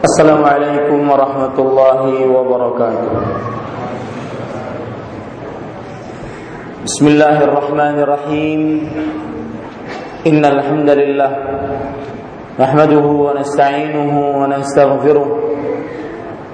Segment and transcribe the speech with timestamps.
[0.00, 3.12] السلام عليكم ورحمة الله وبركاته.
[6.88, 8.60] بسم الله الرحمن الرحيم.
[10.24, 11.32] إن الحمد لله
[12.56, 15.28] نحمده ونستعينه ونستغفره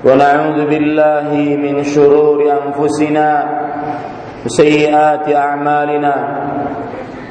[0.07, 3.29] ونعوذ بالله من شرور أنفسنا
[4.43, 6.15] وسيئات أعمالنا.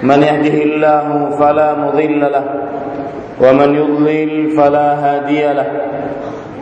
[0.03, 1.07] من يهده الله
[1.39, 2.45] فلا مضل له
[3.43, 5.69] ومن يضلل فلا هادي له.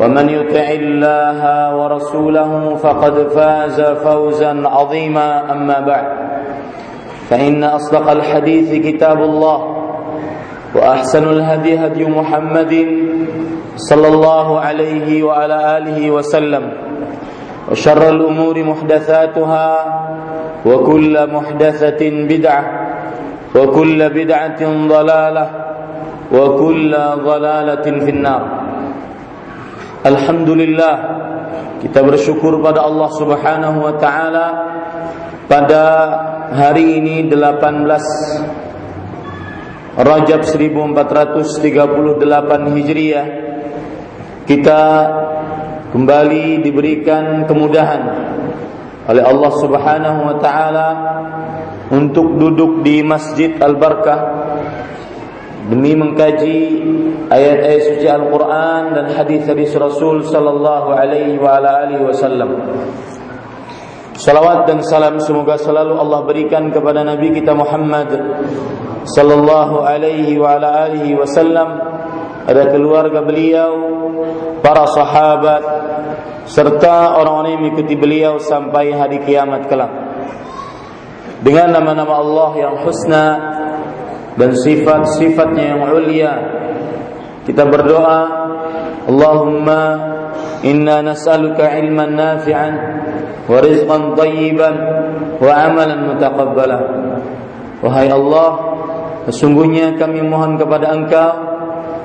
[0.00, 1.40] ومن يطع الله
[1.76, 5.52] ورسوله فقد فاز فوزا عظيما.
[5.52, 6.06] أما بعد
[7.28, 9.76] فإن أصدق الحديث كتاب الله
[10.74, 12.74] وأحسن الهدي هدي محمد
[13.76, 16.72] صلى الله عليه وعلى آله وسلم
[17.70, 19.68] وشر الأمور محدثاتها
[20.66, 22.64] وكل محدثة بدعة
[23.56, 25.50] وكل بدعة ضلالة
[26.32, 26.92] وكل
[27.24, 28.59] ضلالة في النار.
[30.00, 30.96] Alhamdulillah
[31.84, 34.46] kita bersyukur pada Allah Subhanahu wa taala.
[35.44, 35.84] Pada
[36.56, 42.16] hari ini 18 Rajab 1438
[42.80, 43.26] Hijriah
[44.48, 44.82] kita
[45.92, 48.02] kembali diberikan kemudahan
[49.04, 50.88] oleh Allah Subhanahu wa taala
[51.92, 54.20] untuk duduk di Masjid Al-Barakah
[55.68, 56.88] demi mengkaji
[57.30, 62.50] ayat-ayat suci Al-Quran dan hadis-hadis Rasul Sallallahu Alaihi Wasallam.
[64.18, 68.10] Salawat dan salam semoga selalu Allah berikan kepada Nabi kita Muhammad
[69.16, 70.36] Sallallahu Alaihi
[71.16, 71.68] Wasallam,
[72.44, 73.72] ada keluarga beliau,
[74.60, 75.62] para sahabat,
[76.44, 79.88] serta orang-orang yang mengikuti beliau sampai hari kiamat kelak.
[81.40, 83.26] Dengan nama-nama Allah yang husna
[84.36, 86.59] dan sifat-sifatnya yang mulia
[87.50, 88.20] kita berdoa,
[89.10, 89.82] Allahumma
[90.62, 92.72] inna nas'aluka ilman nafi'an
[93.50, 94.74] wa rizqan tayyiban
[95.42, 96.78] wa amalan mutaqabbala.
[97.82, 98.50] Wahai Allah,
[99.26, 101.30] sesungguhnya kami mohon kepada Engkau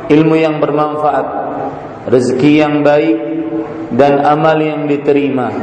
[0.09, 1.27] ilmu yang bermanfaat,
[2.09, 3.21] rezeki yang baik
[3.93, 5.53] dan amal yang diterima.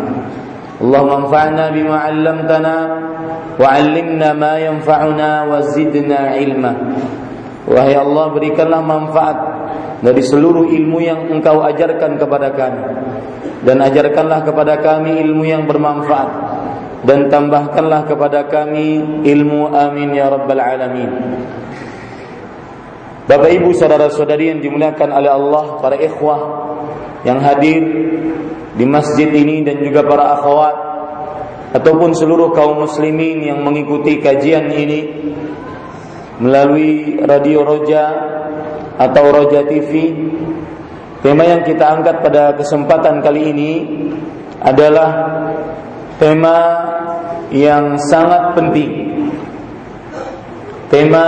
[0.78, 2.76] Allah manfa'na bima 'allamtana
[3.58, 6.70] wa 'allimna ma yanfa'una wa zidna ilma.
[7.66, 9.38] Wahai Allah berikanlah manfaat
[10.02, 12.82] dari seluruh ilmu yang engkau ajarkan kepada kami.
[13.62, 16.30] Dan ajarkanlah kepada kami ilmu yang bermanfaat.
[17.06, 21.10] Dan tambahkanlah kepada kami ilmu amin ya rabbal alamin.
[23.22, 26.40] Bapak Ibu saudara-saudari yang dimuliakan oleh Allah para ikhwah
[27.22, 27.82] yang hadir
[28.74, 30.76] di masjid ini dan juga para akhwat
[31.70, 35.00] ataupun seluruh kaum muslimin yang mengikuti kajian ini
[36.42, 38.04] melalui radio Roja
[38.98, 40.12] atau Roja TV.
[41.22, 43.72] Tema yang kita angkat pada kesempatan kali ini
[44.58, 45.10] adalah
[46.18, 46.58] tema
[47.54, 49.22] yang sangat penting.
[50.90, 51.26] Tema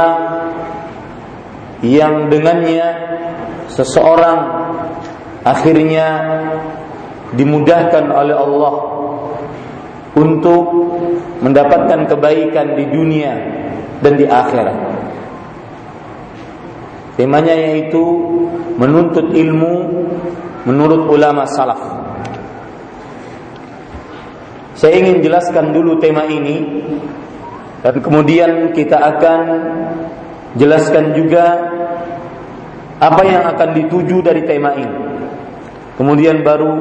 [1.85, 2.89] yang dengannya
[3.71, 4.39] seseorang
[5.45, 6.09] akhirnya
[7.37, 8.75] dimudahkan oleh Allah
[10.15, 10.65] untuk
[11.43, 13.33] mendapatkan kebaikan di dunia
[14.01, 14.94] dan di akhirat.
[17.15, 18.03] Temanya yaitu
[18.75, 19.75] menuntut ilmu
[20.67, 21.79] menurut ulama salaf.
[24.75, 26.83] Saya ingin jelaskan dulu tema ini
[27.87, 29.41] dan kemudian kita akan
[30.59, 31.63] jelaskan juga
[32.99, 34.99] apa yang akan dituju dari tema ini.
[35.95, 36.75] Kemudian baru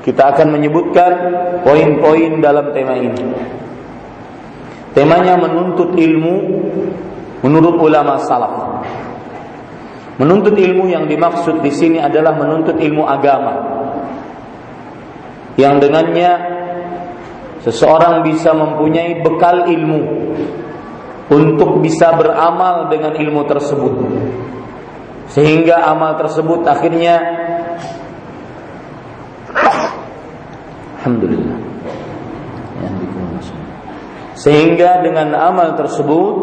[0.00, 1.12] kita akan menyebutkan
[1.60, 3.20] poin-poin dalam tema ini.
[4.96, 6.36] Temanya menuntut ilmu
[7.44, 8.71] menurut ulama salaf.
[10.20, 13.54] Menuntut ilmu yang dimaksud di sini adalah menuntut ilmu agama.
[15.52, 16.32] yang dengannya
[17.60, 20.32] seseorang bisa mempunyai bekal ilmu
[21.28, 23.94] untuk bisa beramal dengan ilmu tersebut.
[25.28, 27.20] Sehingga amal tersebut akhirnya
[31.04, 31.62] Alhamdulillah
[34.34, 36.34] sehingga dengan amal tersebut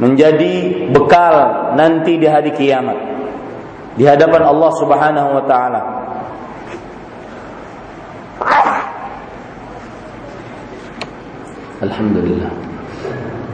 [0.00, 2.96] menjadi bekal nanti di hari kiamat
[4.00, 5.80] di hadapan Allah Subhanahu wa taala.
[11.80, 12.52] Alhamdulillah.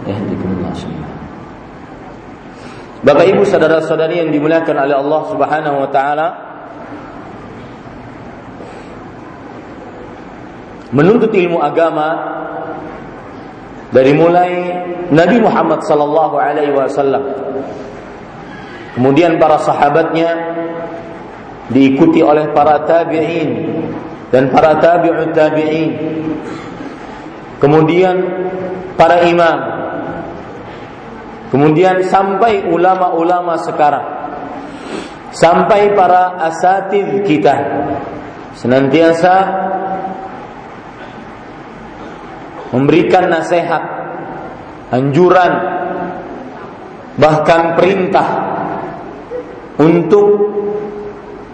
[0.07, 0.75] Yahdikumullah
[3.03, 6.29] Bapak Ibu saudara-saudari yang dimuliakan oleh Allah Subhanahu wa taala,
[10.91, 12.09] menuntut ilmu agama
[13.91, 14.51] dari mulai
[15.15, 17.23] Nabi Muhammad sallallahu alaihi wasallam.
[18.97, 20.31] Kemudian para sahabatnya
[21.69, 23.51] diikuti oleh para tabi'in
[24.33, 25.91] dan para tabi'ut tabi'in.
[27.61, 28.17] Kemudian
[28.97, 29.59] para imam.
[31.53, 34.07] Kemudian sampai ulama-ulama sekarang.
[35.31, 37.55] Sampai para asatid kita.
[38.57, 39.35] Senantiasa
[42.75, 43.83] memberikan nasihat,
[44.91, 45.53] anjuran,
[47.17, 48.29] bahkan perintah
[49.81, 50.29] untuk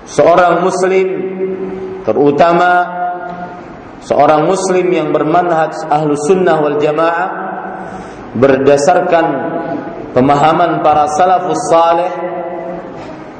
[0.06, 1.09] seorang muslim
[2.03, 2.70] terutama
[4.03, 7.31] seorang muslim yang bermanhaj ahlu sunnah wal jamaah
[8.35, 9.26] berdasarkan
[10.11, 12.12] pemahaman para salafus saleh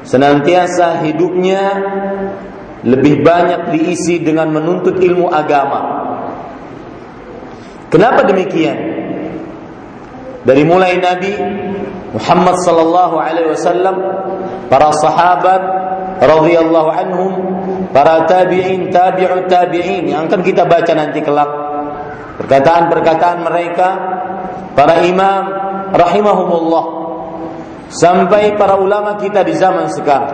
[0.07, 1.63] senantiasa hidupnya
[2.83, 6.12] lebih banyak diisi dengan menuntut ilmu agama
[7.93, 8.73] Kenapa demikian?
[10.41, 11.37] Dari mulai Nabi
[12.17, 13.95] Muhammad sallallahu alaihi wasallam,
[14.65, 15.61] para sahabat
[16.17, 17.31] radhiyallahu anhum,
[17.93, 21.51] para tabi'in, tabi'ut tabi'in yang akan kita baca nanti kelak.
[22.41, 23.89] Perkataan-perkataan mereka,
[24.73, 25.43] para imam
[25.93, 26.85] rahimahumullah,
[27.93, 30.33] sampai para ulama kita di zaman sekarang,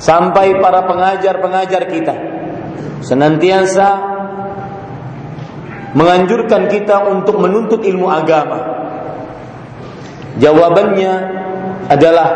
[0.00, 2.14] sampai para pengajar-pengajar kita,
[3.04, 4.09] senantiasa
[5.96, 8.58] menganjurkan kita untuk menuntut ilmu agama?
[10.38, 11.12] Jawabannya
[11.90, 12.28] adalah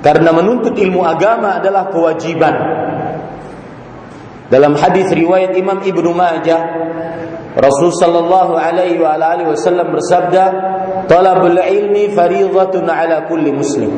[0.00, 2.54] karena menuntut ilmu agama adalah kewajiban.
[4.50, 6.60] Dalam hadis riwayat Imam Ibnu Majah,
[7.54, 10.44] Rasul sallallahu alaihi wa alihi wasallam bersabda,
[11.06, 13.90] "Talabul ilmi fariidhatun ala kulli muslim."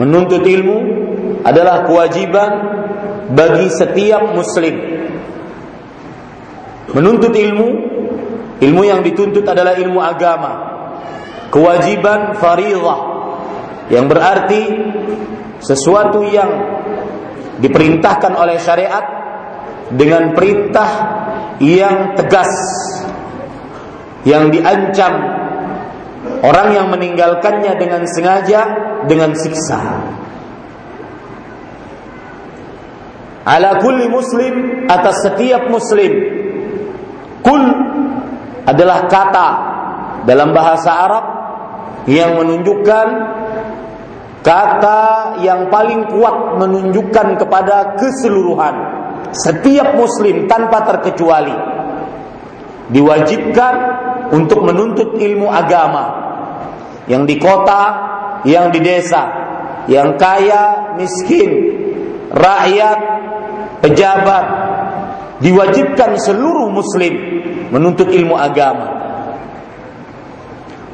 [0.00, 0.78] Menuntut ilmu
[1.42, 2.50] adalah kewajiban
[3.34, 4.97] bagi setiap muslim.
[6.96, 7.68] Menuntut ilmu,
[8.64, 10.52] ilmu yang dituntut adalah ilmu agama.
[11.48, 13.00] Kewajiban faridah
[13.88, 14.62] yang berarti
[15.60, 16.48] sesuatu yang
[17.58, 19.04] diperintahkan oleh syariat
[19.88, 20.90] dengan perintah
[21.58, 22.52] yang tegas
[24.28, 25.12] yang diancam
[26.44, 28.60] orang yang meninggalkannya dengan sengaja
[29.08, 29.80] dengan siksa.
[33.48, 36.37] Ala kulli muslim atas setiap muslim
[37.48, 37.64] Kul
[38.68, 39.48] adalah kata
[40.28, 41.24] dalam bahasa Arab
[42.04, 43.06] yang menunjukkan
[44.44, 45.00] kata
[45.40, 48.74] yang paling kuat menunjukkan kepada keseluruhan
[49.32, 51.56] setiap muslim tanpa terkecuali.
[52.88, 53.74] Diwajibkan
[54.32, 56.04] untuk menuntut ilmu agama
[57.08, 57.82] yang di kota,
[58.44, 59.24] yang di desa,
[59.88, 61.48] yang kaya, miskin,
[62.32, 62.98] rakyat,
[63.84, 64.67] pejabat,
[65.38, 67.14] diwajibkan seluruh muslim
[67.70, 68.98] menuntut ilmu agama.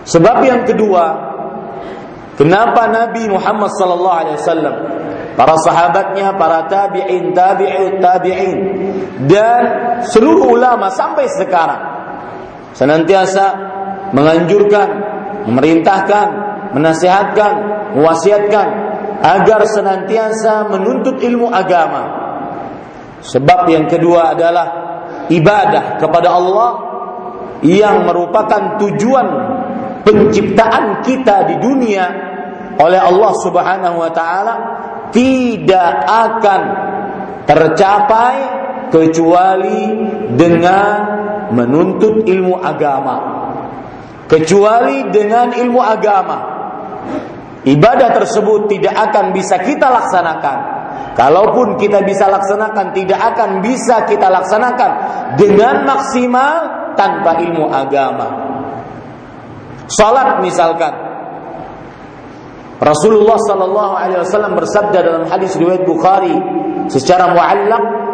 [0.05, 1.05] Sebab yang kedua,
[2.37, 4.75] kenapa Nabi Muhammad sallallahu alaihi wasallam,
[5.33, 8.59] para sahabatnya, para tabi'in, tabi'ut tabi'in
[9.25, 9.63] dan
[10.05, 11.83] seluruh ulama sampai sekarang
[12.77, 13.45] senantiasa
[14.13, 14.89] menganjurkan,
[15.49, 16.27] memerintahkan,
[16.77, 17.55] menasihatkan,
[17.97, 18.69] mewasiatkan
[19.25, 22.24] agar senantiasa menuntut ilmu agama
[23.25, 24.67] Sebab yang kedua adalah
[25.33, 26.71] ibadah kepada Allah
[27.65, 29.27] yang merupakan tujuan
[30.05, 32.05] penciptaan kita di dunia
[32.77, 34.55] oleh Allah Subhanahu wa taala
[35.09, 36.63] tidak akan
[37.49, 38.37] tercapai
[38.93, 39.81] kecuali
[40.37, 40.97] dengan
[41.57, 43.17] menuntut ilmu agama.
[44.29, 46.39] Kecuali dengan ilmu agama.
[47.65, 50.84] Ibadah tersebut tidak akan bisa kita laksanakan
[51.15, 54.91] Kalaupun kita bisa laksanakan, tidak akan bisa kita laksanakan
[55.39, 56.55] dengan maksimal
[56.99, 58.29] tanpa ilmu agama.
[59.87, 60.91] Salat misalkan,
[62.83, 66.35] Rasulullah Sallallahu Alaihi Wasallam bersabda dalam hadis riwayat Bukhari
[66.91, 68.05] secara muallak,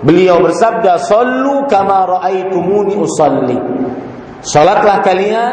[0.00, 3.58] Beliau bersabda, "Sallu kama raaitumuni usalli."
[4.40, 5.52] Salatlah kalian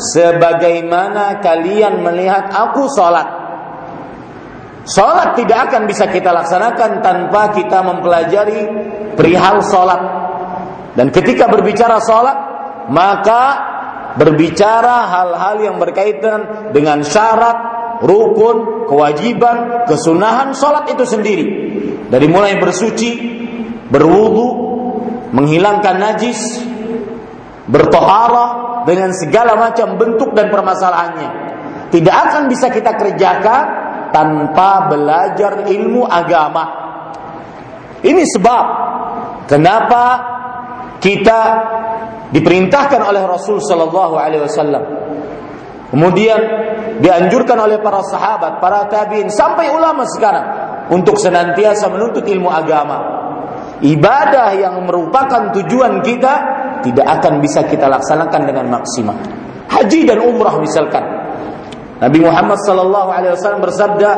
[0.00, 3.41] sebagaimana kalian melihat aku salat.
[4.82, 8.60] Salat tidak akan bisa kita laksanakan tanpa kita mempelajari
[9.14, 10.02] perihal salat.
[10.98, 12.38] Dan ketika berbicara salat,
[12.90, 13.42] maka
[14.18, 17.56] berbicara hal-hal yang berkaitan dengan syarat,
[18.02, 21.46] rukun, kewajiban, kesunahan salat itu sendiri.
[22.10, 23.10] Dari mulai bersuci,
[23.86, 24.48] berwudu,
[25.30, 26.58] menghilangkan najis,
[27.70, 31.30] bertoharah dengan segala macam bentuk dan permasalahannya.
[31.94, 33.81] Tidak akan bisa kita kerjakan
[34.12, 36.64] tanpa belajar ilmu agama.
[38.02, 38.64] Ini sebab
[39.50, 40.04] kenapa
[41.02, 41.40] kita
[42.30, 44.84] diperintahkan oleh Rasul Sallallahu Alaihi Wasallam.
[45.92, 46.40] Kemudian
[47.04, 50.46] dianjurkan oleh para sahabat, para tabiin sampai ulama sekarang
[50.88, 53.22] untuk senantiasa menuntut ilmu agama
[53.82, 56.34] ibadah yang merupakan tujuan kita
[56.86, 59.18] tidak akan bisa kita laksanakan dengan maksimal.
[59.68, 61.02] Haji dan umrah misalkan.
[62.02, 64.10] Nabi Muhammad sallallahu alaihi wasallam bersabda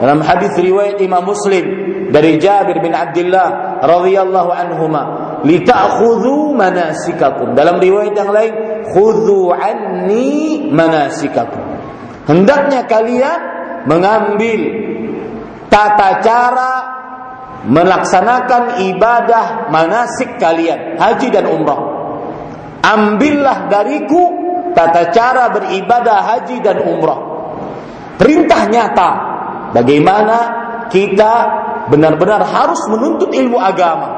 [0.00, 1.60] dalam hadis riwayat Imam Muslim
[2.08, 5.02] dari Jabir bin Abdullah radhiyallahu anhuma,
[5.44, 8.52] "Lita'khudhu manasikakum." Dalam riwayat yang lain,
[8.96, 11.60] "Khudhu anni manasikakum."
[12.24, 13.40] Hendaknya kalian
[13.84, 14.60] mengambil
[15.68, 16.72] tata cara
[17.68, 21.80] melaksanakan ibadah manasik kalian, haji dan umrah.
[22.80, 27.20] Ambillah dariku tata cara beribadah haji dan umrah.
[28.18, 29.10] Perintah nyata
[29.72, 30.36] bagaimana
[30.90, 31.32] kita
[31.92, 34.08] benar-benar harus menuntut ilmu agama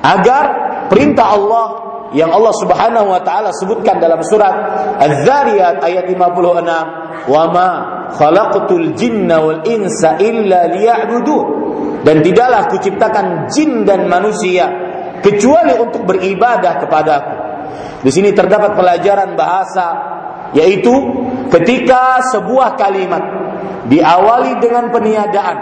[0.00, 0.44] agar
[0.88, 1.66] perintah Allah
[2.10, 4.54] yang Allah Subhanahu wa taala sebutkan dalam surat
[4.98, 6.84] Az-Zariyat ayat 56,
[7.30, 7.68] "Wa ma
[8.14, 11.60] khalaqtul jinna wal insa illa liya'budun."
[12.04, 14.68] dan tidaklah kuciptakan jin dan manusia
[15.20, 17.34] kecuali untuk beribadah kepadaku.
[18.00, 19.86] Di sini terdapat pelajaran bahasa
[20.56, 20.92] yaitu
[21.52, 23.22] ketika sebuah kalimat
[23.86, 25.56] diawali dengan peniadaan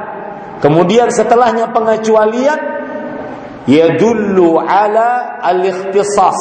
[0.64, 2.60] kemudian setelahnya pengecualian
[3.68, 6.40] yadullu ala al-ikhtisas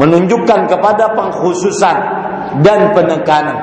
[0.00, 1.96] menunjukkan kepada pengkhususan
[2.64, 3.58] dan penekanan.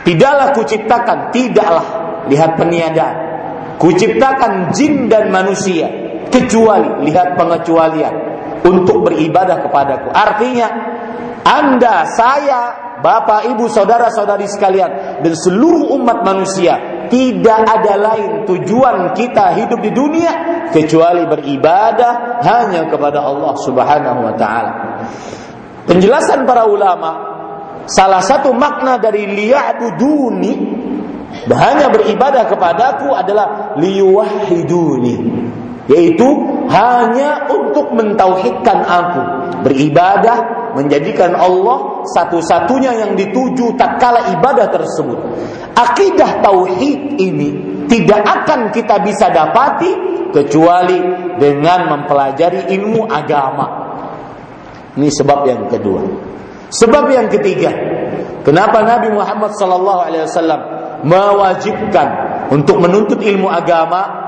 [0.00, 1.86] Tidaklah kuciptakan tidaklah.
[2.32, 3.16] Lihat peniadaan.
[3.76, 5.88] Kuciptakan jin dan manusia
[6.28, 8.29] kecuali lihat pengecualian
[8.64, 10.08] untuk beribadah kepadaku.
[10.12, 10.68] Artinya
[11.40, 12.60] Anda, saya,
[13.00, 19.90] Bapak, Ibu, saudara-saudari sekalian dan seluruh umat manusia tidak ada lain tujuan kita hidup di
[19.90, 20.32] dunia
[20.70, 24.72] kecuali beribadah hanya kepada Allah Subhanahu wa taala.
[25.88, 27.10] Penjelasan para ulama
[27.90, 30.52] salah satu makna dari liya'buduni
[31.50, 35.49] hanya beribadah kepadaku adalah liwahiduni
[35.90, 36.28] yaitu
[36.70, 39.22] hanya untuk mentauhidkan aku.
[39.66, 45.18] Beribadah menjadikan Allah satu-satunya yang dituju tatkala ibadah tersebut.
[45.74, 47.48] Akidah tauhid ini
[47.90, 49.90] tidak akan kita bisa dapati
[50.30, 50.98] kecuali
[51.42, 53.66] dengan mempelajari ilmu agama.
[54.94, 56.02] Ini sebab yang kedua.
[56.70, 57.74] Sebab yang ketiga
[58.46, 60.60] kenapa Nabi Muhammad wasallam
[61.02, 62.08] mewajibkan
[62.54, 64.19] untuk menuntut ilmu agama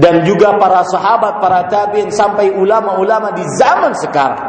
[0.00, 4.40] dan juga para sahabat, para tabiin sampai ulama-ulama di zaman sekarang.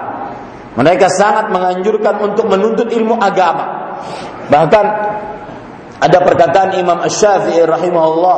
[0.79, 3.99] Mereka sangat menganjurkan untuk menuntut ilmu agama.
[4.47, 4.85] Bahkan
[5.99, 8.37] ada perkataan Imam Asy-Syafi'i rahimahullah,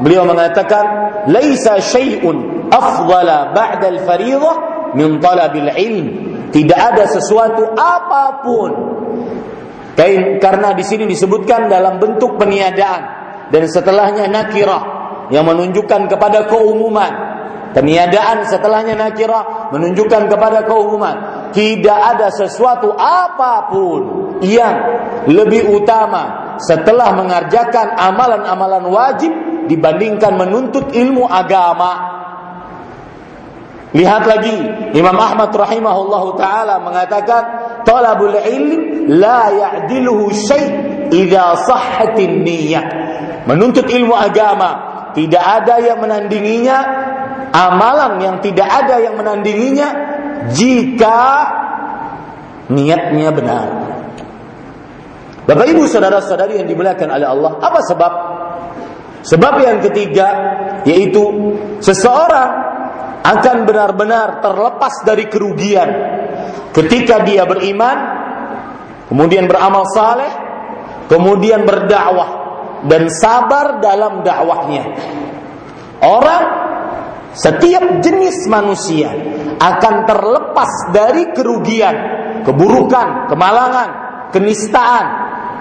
[0.00, 0.84] beliau mengatakan,
[1.28, 4.56] "Laisa syai'un afdala ba'da al-fariidhah
[4.96, 6.06] min talabil ilm."
[6.48, 8.70] Tidak ada sesuatu apa pun
[10.40, 13.02] karena di sini disebutkan dalam bentuk peniadaan
[13.52, 14.95] dan setelahnya nakirah
[15.30, 17.36] yang menunjukkan kepada keumuman.
[17.76, 21.16] Peniadaan setelahnya nakirah menunjukkan kepada keumuman.
[21.52, 24.00] Tidak ada sesuatu apa pun
[24.40, 24.76] yang
[25.28, 29.32] lebih utama setelah mengerjakan amalan-amalan wajib
[29.68, 32.16] dibandingkan menuntut ilmu agama.
[33.92, 34.56] Lihat lagi
[34.96, 37.42] Imam Ahmad rahimahullahu taala mengatakan
[37.84, 42.84] talabul ilm la ya'diluhu syai' idza sahhatin niyyah.
[43.46, 44.85] Menuntut ilmu agama
[45.16, 46.78] tidak ada yang menandinginya
[47.56, 49.88] amalan yang tidak ada yang menandinginya
[50.52, 51.24] jika
[52.68, 53.66] niatnya benar.
[55.46, 58.12] Bapak Ibu saudara-saudari yang dimuliakan oleh Allah, apa sebab?
[59.24, 60.28] Sebab yang ketiga
[60.84, 61.22] yaitu
[61.82, 62.50] seseorang
[63.24, 65.88] akan benar-benar terlepas dari kerugian
[66.76, 67.96] ketika dia beriman,
[69.08, 70.30] kemudian beramal saleh,
[71.08, 72.35] kemudian berdakwah
[72.84, 74.84] dan sabar dalam dakwahnya.
[76.04, 76.66] Orang
[77.36, 79.12] Setiap jenis manusia
[79.60, 81.96] akan terlepas dari kerugian,
[82.48, 83.88] keburukan, kemalangan,
[84.32, 85.04] kenistaan,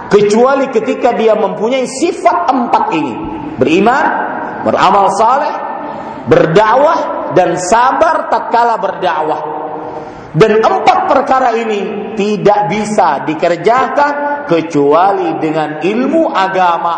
[0.08, 3.14] kecuali ketika dia mempunyai sifat empat ini:
[3.60, 4.06] beriman,
[4.64, 5.52] beramal saleh,
[6.32, 7.00] berdakwah,
[7.36, 9.65] dan sabar tatkala berdakwah.
[10.36, 16.96] Dan empat perkara ini tidak bisa dikerjakan kecuali dengan ilmu agama.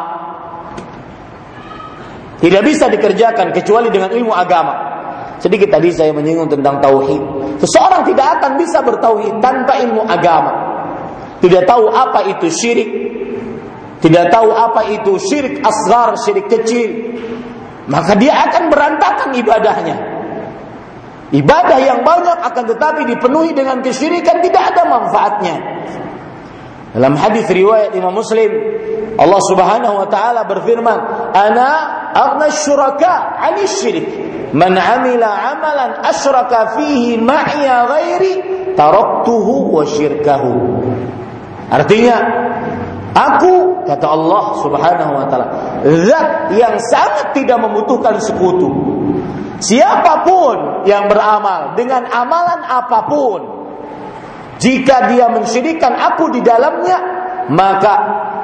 [2.41, 4.73] Tidak bisa dikerjakan kecuali dengan ilmu agama.
[5.37, 7.21] Sedikit tadi saya menyinggung tentang tauhid.
[7.61, 10.53] Seseorang tidak akan bisa bertauhid tanpa ilmu agama.
[11.37, 12.89] Tidak tahu apa itu syirik.
[14.01, 16.89] Tidak tahu apa itu syirik asgar, syirik kecil.
[17.85, 20.16] Maka dia akan berantakan ibadahnya.
[21.27, 25.55] Ibadah yang banyak akan tetapi dipenuhi dengan kesyirikan tidak ada manfaatnya.
[26.95, 28.47] Dalam hadis riwayat Imam Muslim,
[29.19, 30.97] Allah Subhanahu wa taala berfirman,
[31.35, 31.69] "Ana
[32.15, 34.07] aghna syuraka 'ani syirik.
[34.55, 38.33] Man 'amila 'amalan asyraka fihi ma'iya ghairi,
[38.79, 40.51] taraktuhu wa syirkahu."
[41.67, 42.17] Artinya,
[43.11, 45.47] aku kata Allah Subhanahu wa taala,
[46.07, 48.71] zat yang sangat tidak membutuhkan sekutu.
[49.57, 53.39] Siapa pun yang beramal dengan amalan apa pun,
[54.61, 56.97] jika dia mensyirikan aku di dalamnya,
[57.49, 57.93] maka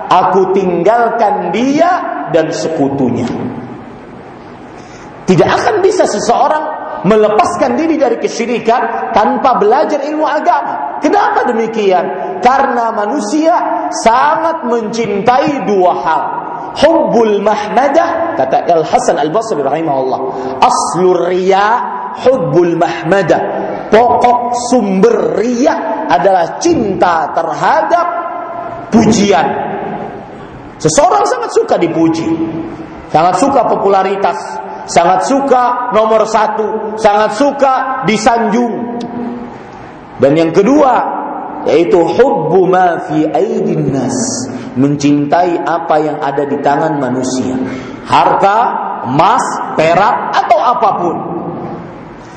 [0.10, 1.92] aku tinggalkan dia
[2.34, 3.30] dan sekutunya.
[5.24, 11.00] Tidak akan bisa seseorang melepaskan diri dari kesyirikan tanpa belajar ilmu agama.
[11.00, 12.40] Kenapa demikian?
[12.40, 13.54] Karena manusia
[13.92, 16.24] sangat mencintai dua hal
[16.74, 20.20] hubbul mahmadah kata Al Hasan Al Basri rahimahullah.
[20.60, 21.68] Aslur riya
[22.26, 23.42] hubbul mahmadah.
[23.94, 28.08] Pokok sumber riya adalah cinta terhadap
[28.90, 29.48] pujian.
[30.82, 32.28] Seseorang sangat suka dipuji.
[33.14, 34.38] Sangat suka popularitas.
[34.90, 36.98] Sangat suka nomor satu.
[37.00, 39.00] Sangat suka disanjung.
[40.20, 41.23] Dan yang kedua
[41.68, 44.16] yaitu hubbu ma fi aidin nas
[44.74, 47.56] mencintai apa yang ada di tangan manusia
[48.04, 48.58] harta
[49.08, 51.18] emas perak atau apa pun.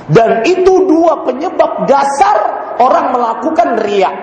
[0.06, 2.36] Dan itu dua penyebab dasar
[2.78, 4.16] orang melakukan riak.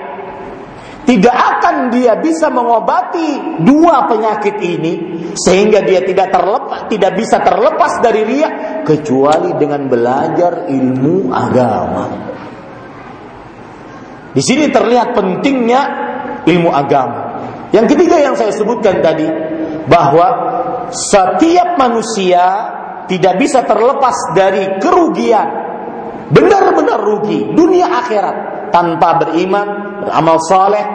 [1.04, 4.94] Tidak akan dia bisa mengobati dua penyakit ini
[5.36, 12.04] sehingga dia tidak terlepas tidak bisa terlepas dari riak kecuali dengan belajar ilmu agama
[14.34, 15.82] di sini terlihat pentingnya
[16.44, 17.40] ilmu agama.
[17.74, 19.26] Yang ketiga yang saya sebutkan tadi
[19.90, 20.28] bahwa
[20.94, 22.44] setiap manusia
[23.10, 25.48] tidak bisa terlepas dari kerugian,
[26.30, 29.68] benar-benar rugi dunia akhirat tanpa beriman,
[30.06, 30.86] beramal saleh,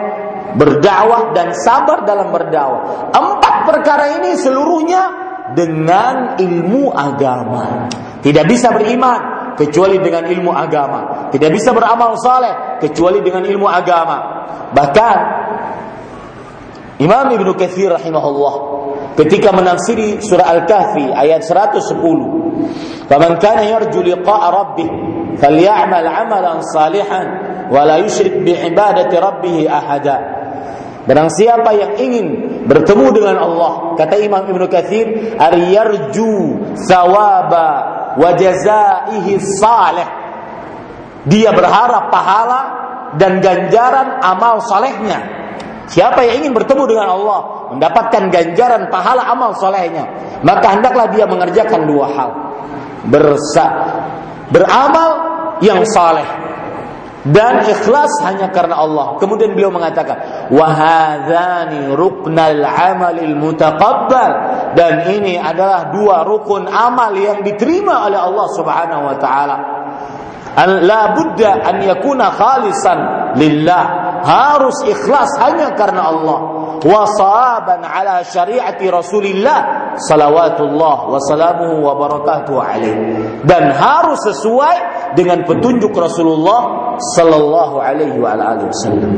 [0.55, 3.11] berdakwah dan sabar dalam berdakwah.
[3.11, 5.03] Empat perkara ini seluruhnya
[5.53, 7.87] dengan ilmu agama.
[8.19, 11.27] Tidak bisa beriman, kecuali dengan ilmu agama.
[11.27, 14.47] Tidak bisa beramal saleh kecuali dengan ilmu agama.
[14.71, 15.17] Bahkan
[17.03, 18.55] Imam Ibnu Katsir rahimahullah
[19.19, 22.23] ketika menafsiri surah Al-Kahfi ayat 110,
[23.11, 24.89] "Faman kana yarju liqa'a rabbih
[25.35, 27.27] falyamal 'amalan salihan
[27.67, 30.39] wa la yusyrik bi ibadati rabbih ahada."
[31.07, 32.27] Barang siapa yang ingin
[32.69, 36.35] bertemu dengan Allah, kata Imam Ibnu Katsir, "Aryarju
[36.85, 40.07] thawaba wa jazaihi salih.
[41.23, 42.61] Dia berharap pahala
[43.15, 45.39] dan ganjaran amal salehnya.
[45.89, 47.39] Siapa yang ingin bertemu dengan Allah,
[47.73, 50.05] mendapatkan ganjaran pahala amal solehnya,
[50.45, 52.29] maka hendaklah dia mengerjakan dua hal.
[53.09, 53.65] Bersa,
[54.53, 55.09] beramal
[55.65, 56.48] yang saleh
[57.29, 59.21] dan ikhlas hanya karena Allah.
[59.21, 64.31] Kemudian beliau mengatakan, "Wahadzani ruknal amalil mutaqabbal."
[64.73, 69.57] Dan ini adalah dua rukun amal yang diterima oleh Allah Subhanahu wa taala.
[70.83, 72.99] La budda an yakuna khalisan
[73.37, 74.08] lillah.
[74.23, 76.39] Harus ikhlas hanya karena Allah.
[76.79, 82.95] Wasaban ala syariati Rasulillah salawatullah wa salamuhu wa barakatuhu alaih.
[83.43, 89.13] Dan harus sesuai dengan petunjuk Rasulullah sallallahu alaihi wa alihi wasallam.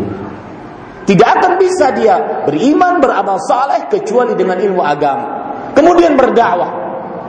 [1.06, 5.26] Tidak akan bisa dia beriman beramal saleh kecuali dengan ilmu agama.
[5.74, 6.82] Kemudian berdakwah.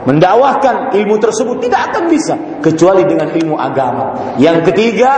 [0.03, 4.35] Mendakwahkan ilmu tersebut tidak akan bisa kecuali dengan ilmu agama.
[4.35, 5.11] Yang ketiga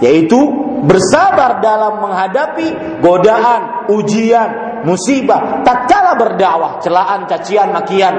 [0.00, 0.38] yaitu
[0.82, 8.14] bersabar dalam menghadapi godaan, ujian, musibah tatkala berdakwah celaan cacian makian.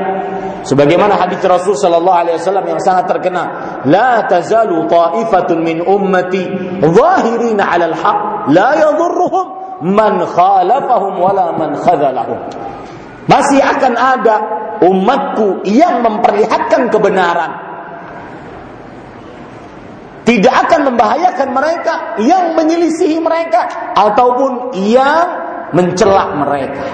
[0.64, 3.48] Sebagaimana hadis Rasul sallallahu alaihi wasallam yang sangat terkenal
[3.84, 6.48] la tazalu ta'ifatun min ummati
[6.80, 9.48] zahirin al-haq la yadhurruhum
[9.84, 12.40] man khalafahum wala man khadhalahum
[13.28, 14.36] masih akan ada
[14.84, 17.73] umatku yang memperlihatkan kebenaran
[20.24, 25.28] tidak akan membahayakan mereka yang menyelisihi mereka ataupun yang
[25.76, 26.86] mencela mereka.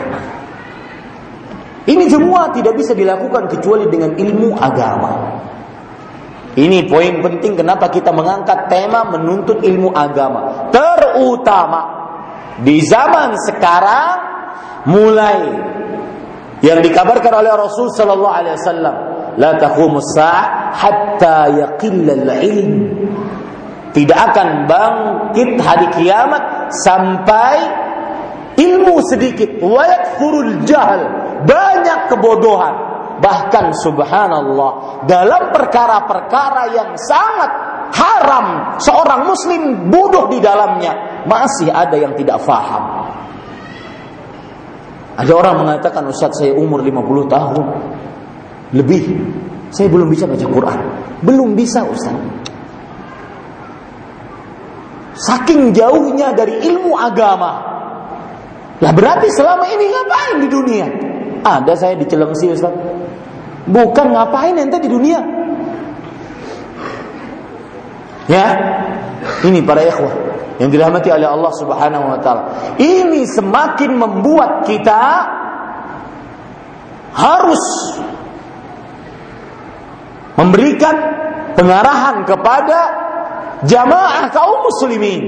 [1.90, 5.42] Ini semua tidak bisa dilakukan kecuali dengan ilmu agama.
[6.58, 10.70] Ini poin penting kenapa kita mengangkat tema menuntut ilmu agama.
[10.74, 11.82] Terutama
[12.66, 14.16] di zaman sekarang
[14.90, 15.40] mulai
[16.66, 18.96] yang dikabarkan oleh Rasul sallallahu alaihi wasallam
[19.38, 22.74] la taqumus sa'ah hatta yaqilla al-ilm.
[23.90, 27.58] Tidak akan bangkit hari kiamat sampai
[28.56, 29.60] ilmu sedikit.
[29.60, 31.02] Wa yakfurul jahl.
[31.44, 32.76] Banyak kebodohan.
[33.20, 37.52] Bahkan subhanallah dalam perkara-perkara yang sangat
[37.92, 43.12] haram seorang muslim bodoh di dalamnya masih ada yang tidak faham.
[45.20, 47.66] Ada orang mengatakan Ustaz saya umur 50 tahun
[48.74, 49.04] lebih
[49.70, 50.80] saya belum bisa baca Quran.
[51.22, 52.16] Belum bisa Ustaz.
[55.20, 57.70] Saking jauhnya dari ilmu agama.
[58.80, 60.88] Lah berarti selama ini ngapain di dunia?
[61.44, 62.72] Ada saya di Cilengsi Ustaz.
[63.70, 65.20] Bukan ngapain ente di dunia.
[68.32, 68.48] Ya.
[69.44, 70.14] Ini para ikhwah
[70.58, 72.44] yang dirahmati oleh Allah Subhanahu wa taala.
[72.80, 75.04] Ini semakin membuat kita
[77.14, 77.64] harus
[80.40, 80.96] memberikan
[81.60, 82.80] pengarahan kepada
[83.68, 85.22] jamaah kaum muslimin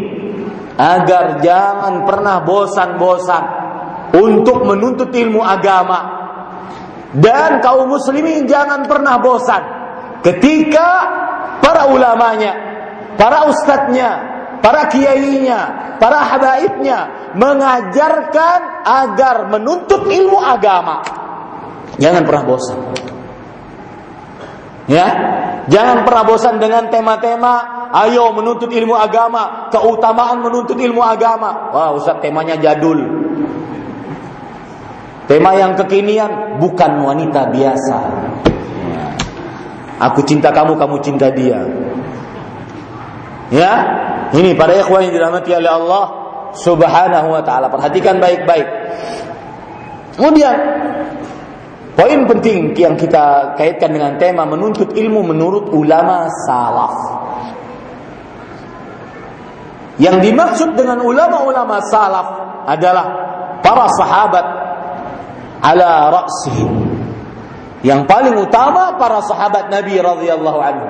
[0.80, 3.44] agar jangan pernah bosan-bosan
[4.16, 6.00] untuk menuntut ilmu agama
[7.12, 9.64] dan kaum muslimin jangan pernah bosan
[10.24, 10.88] ketika
[11.60, 12.54] para ulamanya,
[13.20, 14.10] para ustadznya,
[14.64, 21.04] para kiainya, para habaibnya mengajarkan agar menuntut ilmu agama.
[22.00, 23.11] Jangan pernah bosan.
[24.92, 25.08] Ya,
[25.72, 31.72] jangan pernah bosan dengan tema-tema ayo menuntut ilmu agama, keutamaan menuntut ilmu agama.
[31.72, 33.00] Wah, Ustaz temanya jadul.
[35.32, 38.00] Tema yang kekinian bukan wanita biasa.
[40.12, 41.64] Aku cinta kamu, kamu cinta dia.
[43.48, 43.72] Ya,
[44.36, 46.04] ini para ikhwan yang dirahmati oleh Allah
[46.52, 47.72] Subhanahu wa taala.
[47.72, 48.68] Perhatikan baik-baik.
[50.20, 50.56] Kemudian
[52.02, 56.98] poin penting yang kita kaitkan dengan tema menuntut ilmu menurut ulama salaf.
[60.02, 62.28] Yang dimaksud dengan ulama-ulama salaf
[62.66, 63.06] adalah
[63.62, 64.46] para sahabat
[65.62, 66.74] ala ra'sihim.
[67.86, 70.88] Yang paling utama para sahabat Nabi radhiyallahu anhu.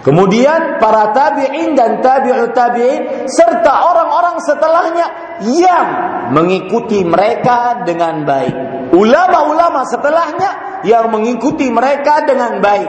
[0.00, 5.06] Kemudian para tabi'in dan tabi'ut tabi'in serta orang-orang setelahnya
[5.44, 5.86] yang
[6.32, 8.77] mengikuti mereka dengan baik.
[8.88, 12.88] Ulama-ulama setelahnya yang mengikuti mereka dengan baik.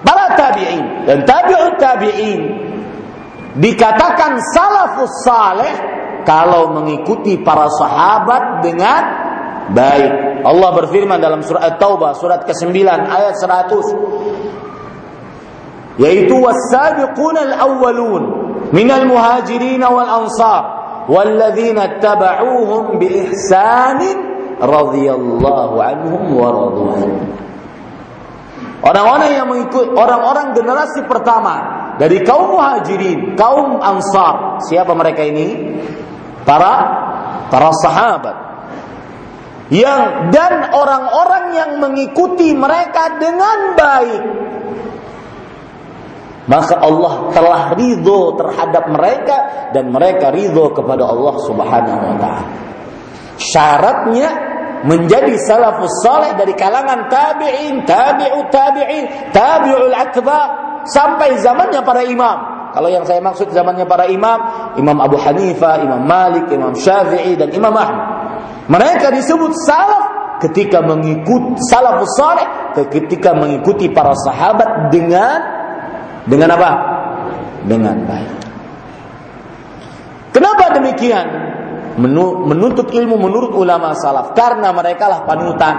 [0.00, 2.40] Para tabi'in dan tabi'ut tabi'in
[3.58, 5.74] dikatakan salafus saleh
[6.22, 9.02] kalau mengikuti para sahabat dengan
[9.74, 10.46] baik.
[10.46, 18.22] Allah berfirman dalam surat At-Taubah surat ke-9 ayat 100 yaitu was-sabiqun al-awwalun
[18.72, 20.80] minal muhajirin wal ansar
[22.00, 24.29] tabauhum bi ihsanin
[24.60, 26.50] radhiyallahu anhum wa
[28.80, 31.54] Orang-orang yang mengikut orang-orang generasi pertama
[32.00, 34.64] dari kaum muhajirin, kaum ansar.
[34.64, 35.76] Siapa mereka ini?
[36.48, 36.72] Para
[37.52, 38.36] para sahabat.
[39.68, 44.22] Yang dan orang-orang yang mengikuti mereka dengan baik
[46.50, 49.36] maka Allah telah ridho terhadap mereka
[49.70, 52.42] dan mereka ridho kepada Allah Subhanahu wa taala.
[53.38, 54.49] Syaratnya
[54.84, 60.40] menjadi salafus saleh dari kalangan tabi'in, tabi'ut tabi'in, tabi'ul atba
[60.88, 62.38] sampai zamannya para imam.
[62.70, 64.38] Kalau yang saya maksud zamannya para imam,
[64.78, 68.08] Imam Abu Hanifah, Imam Malik, Imam Syafi'i dan Imam Ahmad.
[68.70, 72.46] Mereka disebut salaf ketika mengikut salafus saleh
[72.88, 75.38] ketika mengikuti para sahabat dengan
[76.30, 76.72] dengan apa?
[77.66, 78.32] Dengan baik.
[80.30, 81.26] Kenapa demikian?
[81.98, 85.76] Menuntut ilmu menurut ulama salaf karena mereka lah panutan.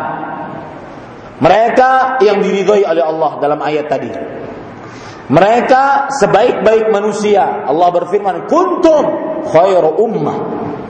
[1.41, 4.11] Mereka yang diridhoi oleh Allah dalam ayat tadi.
[5.31, 7.63] Mereka sebaik-baik manusia.
[7.63, 9.03] Allah berfirman, "Kuntum
[9.47, 10.37] khairu ummah."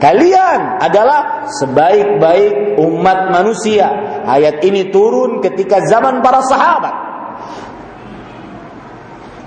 [0.02, 3.86] Kalian adalah sebaik-baik umat manusia.
[4.26, 6.94] Ayat ini turun ketika zaman para sahabat.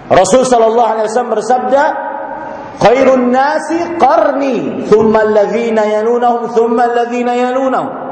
[0.08, 1.84] Rasul sallallahu alaihi wasallam bersabda,
[2.80, 8.06] "Khairun nasi qarni, thumma alladhina yalunahum, thumma alladhina yalunahum."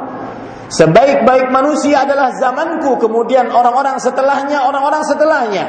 [0.74, 5.66] Sebaik-baik manusia adalah zamanku, kemudian orang-orang setelahnya, orang-orang setelahnya.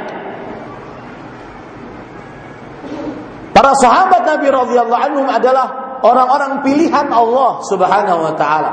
[3.53, 8.71] Para sahabat Nabi radhiyallahu anhum adalah orang-orang pilihan Allah Subhanahu wa taala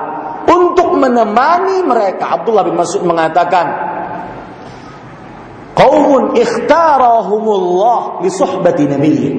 [0.47, 2.39] untuk menemani mereka.
[2.39, 3.67] Abdullah bin Mas'ud mengatakan,
[5.77, 9.31] "Qaumun ikhtarahumullah li suhbati nabiyyi."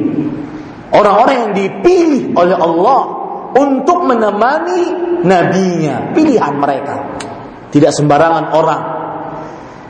[0.93, 3.03] Orang-orang yang dipilih oleh Allah
[3.57, 4.83] untuk menemani
[5.25, 6.95] nabinya, pilihan mereka.
[7.73, 8.83] Tidak sembarangan orang.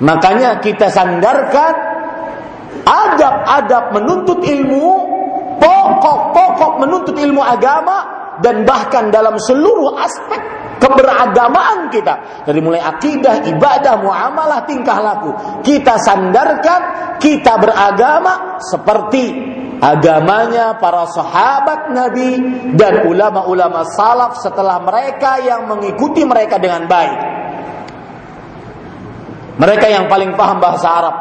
[0.02, 1.74] Makanya kita sandarkan
[2.86, 4.86] adab-adab menuntut ilmu,
[5.58, 8.02] pokok-pokok menuntut ilmu agama
[8.42, 10.40] dan bahkan dalam seluruh aspek
[10.82, 15.30] keberagamaan kita dari mulai akidah, ibadah, muamalah, tingkah laku.
[15.62, 16.80] Kita sandarkan
[17.22, 19.51] kita beragama seperti
[19.82, 22.38] agamanya para sahabat Nabi
[22.78, 27.18] dan ulama-ulama salaf setelah mereka yang mengikuti mereka dengan baik.
[29.58, 31.16] Mereka yang paling paham bahasa Arab.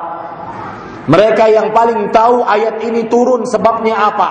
[1.10, 4.30] Mereka yang paling tahu ayat ini turun sebabnya apa.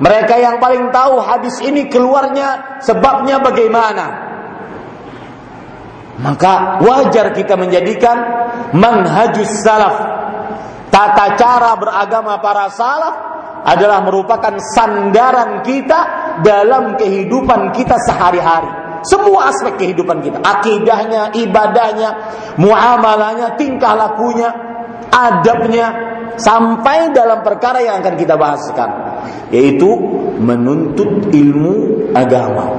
[0.00, 4.32] Mereka yang paling tahu hadis ini keluarnya sebabnya bagaimana.
[6.24, 8.16] Maka wajar kita menjadikan
[8.72, 9.96] manhajus salaf.
[10.88, 13.30] Tata cara beragama para salaf
[13.64, 16.00] adalah merupakan sandaran kita
[16.40, 18.80] dalam kehidupan kita sehari-hari.
[19.00, 22.10] Semua aspek kehidupan kita, akidahnya, ibadahnya,
[22.60, 24.52] muamalahnya, tingkah lakunya,
[25.08, 25.86] adabnya,
[26.36, 29.88] sampai dalam perkara yang akan kita bahas sekarang, yaitu
[30.36, 32.76] menuntut ilmu agama.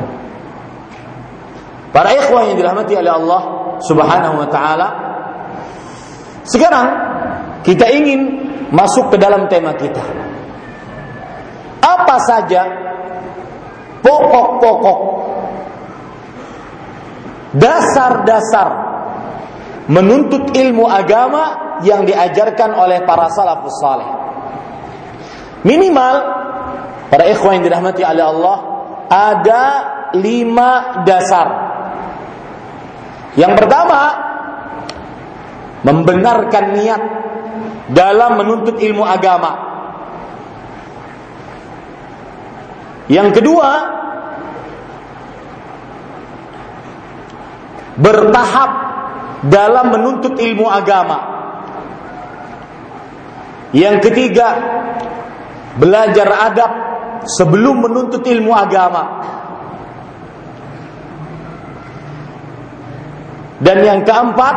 [1.89, 3.41] Para ikhwan yang dirahmati oleh Allah
[3.81, 4.87] Subhanahu wa taala.
[6.45, 6.87] Sekarang
[7.65, 8.21] kita ingin
[8.71, 10.30] masuk ke dalam tema kita
[12.11, 12.61] apa saja
[14.03, 14.99] pokok-pokok
[17.55, 18.69] dasar-dasar
[19.87, 24.11] menuntut ilmu agama yang diajarkan oleh para salafus saleh.
[25.63, 26.15] Minimal
[27.07, 28.57] para ikhwan yang dirahmati oleh Allah
[29.07, 29.63] ada
[30.19, 31.47] lima dasar.
[33.39, 34.01] Yang pertama
[35.87, 37.03] membenarkan niat
[37.87, 39.70] dalam menuntut ilmu agama.
[43.11, 43.71] Yang kedua,
[47.99, 48.71] bertahap
[49.51, 51.19] dalam menuntut ilmu agama.
[53.75, 54.47] Yang ketiga,
[55.75, 56.71] belajar adab
[57.27, 59.03] sebelum menuntut ilmu agama.
[63.59, 64.55] Dan yang keempat,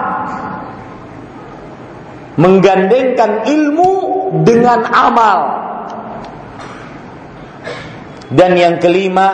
[2.38, 3.92] menggandengkan ilmu
[4.46, 5.63] dengan amal.
[8.32, 9.28] Dan yang kelima,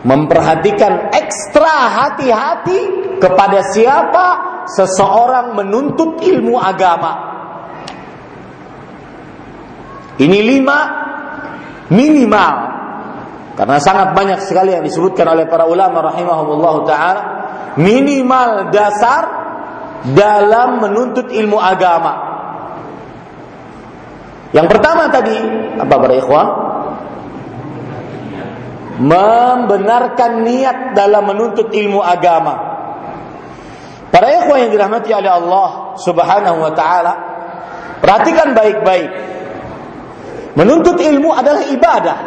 [0.00, 2.80] memperhatikan ekstra hati-hati
[3.20, 4.26] kepada siapa
[4.64, 7.28] seseorang menuntut ilmu agama.
[10.20, 10.78] Ini lima
[11.88, 12.54] minimal
[13.56, 17.22] karena sangat banyak sekali yang disebutkan oleh para ulama rahimahumullah taala
[17.76, 19.22] minimal dasar
[20.16, 22.28] dalam menuntut ilmu agama.
[24.56, 25.36] Yang pertama tadi
[25.76, 26.48] apa para ikhwan?
[29.00, 32.68] Membenarkan niat dalam menuntut ilmu agama.
[34.12, 37.12] Para ikhwan yang dirahmati oleh Allah Subhanahu wa taala,
[38.04, 39.10] perhatikan baik-baik.
[40.58, 42.18] Menuntut ilmu adalah ibadah.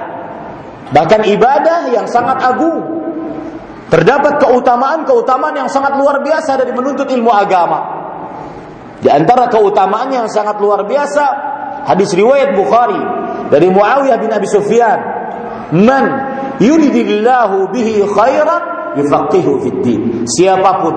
[0.89, 3.03] Bahkan ibadah yang sangat agung.
[3.93, 8.01] Terdapat keutamaan-keutamaan yang sangat luar biasa dari menuntut ilmu agama.
[9.03, 11.25] Di antara keutamaan yang sangat luar biasa,
[11.85, 12.97] hadis riwayat Bukhari
[13.53, 14.97] dari Muawiyah bin Abi Sufyan,
[15.77, 16.32] "Man
[16.63, 18.07] yuridillahu bihi.
[20.23, 20.95] Siapa pun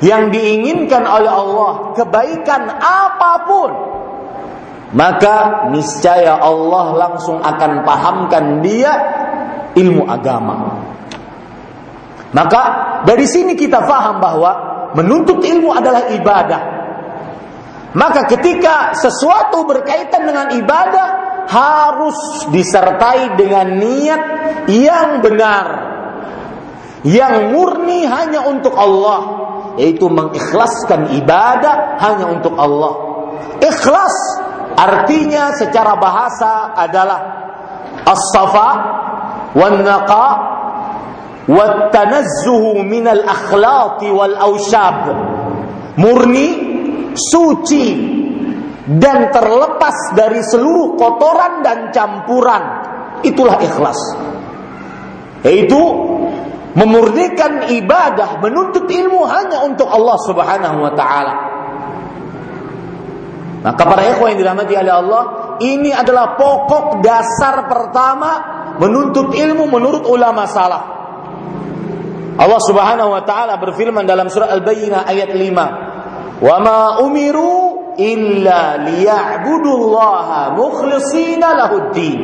[0.00, 3.70] yang diinginkan oleh Allah kebaikan apa pun
[4.94, 8.92] maka niscaya Allah langsung akan pahamkan dia
[9.76, 10.80] ilmu agama.
[12.32, 12.62] Maka
[13.04, 14.52] dari sini kita faham bahwa
[14.96, 16.62] menuntut ilmu adalah ibadah.
[17.96, 21.08] Maka ketika sesuatu berkaitan dengan ibadah,
[21.48, 24.22] harus disertai dengan niat
[24.68, 25.66] yang benar
[27.06, 32.94] yang murni hanya untuk Allah yaitu mengikhlaskan ibadah hanya untuk Allah.
[33.62, 34.16] Ikhlas
[34.74, 37.20] artinya secara bahasa adalah
[38.02, 38.70] as-safa
[39.54, 40.28] wan naqa
[41.46, 45.14] wat tanazzuhu min al akhlaqi wal awshab.
[45.94, 46.48] Murni
[47.14, 48.17] suci
[48.88, 52.62] dan terlepas dari seluruh kotoran dan campuran.
[53.20, 54.00] Itulah ikhlas.
[55.44, 55.76] Yaitu
[56.72, 61.34] memurnikan ibadah, menuntut ilmu hanya untuk Allah Subhanahu wa taala.
[63.58, 65.22] Maka para ikhwan yang dirahmati oleh Allah,
[65.60, 68.30] ini adalah pokok dasar pertama
[68.78, 70.84] menuntut ilmu menurut ulama salaf.
[72.38, 75.66] Allah Subhanahu wa taala berfirman dalam surah Al-Bayyinah ayat 5.
[76.38, 82.18] "Wa ma umiru illa liya'budullaha mukhlishina lahuddin."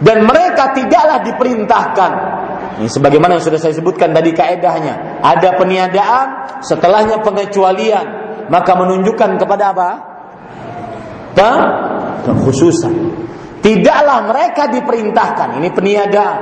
[0.00, 2.12] Dan mereka tidaklah diperintahkan
[2.80, 5.20] ini sebagaimana yang sudah saya sebutkan tadi kaedahnya.
[5.20, 6.26] Ada peniadaan,
[6.64, 8.06] setelahnya pengecualian.
[8.48, 9.90] Maka menunjukkan kepada apa?
[12.24, 12.94] Kekhususan.
[13.60, 16.40] Tidaklah mereka diperintahkan, ini peniadaan.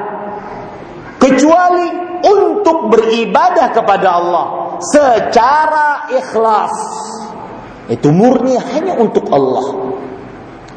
[1.19, 1.91] Kecuali
[2.23, 4.47] untuk beribadah kepada Allah
[4.79, 6.75] secara ikhlas.
[7.89, 9.97] Itu murni hanya untuk Allah.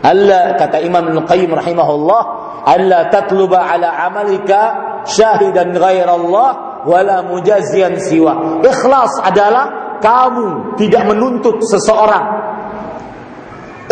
[0.02, 2.22] Allah kata Imam Al-Qayyim rahimahullah,
[2.66, 8.64] Allah tatluba ala amalika syahidan ghairallah wala mujazian siwa.
[8.66, 12.26] Ikhlas adalah kamu tidak menuntut seseorang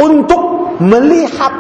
[0.02, 1.54] untuk melihat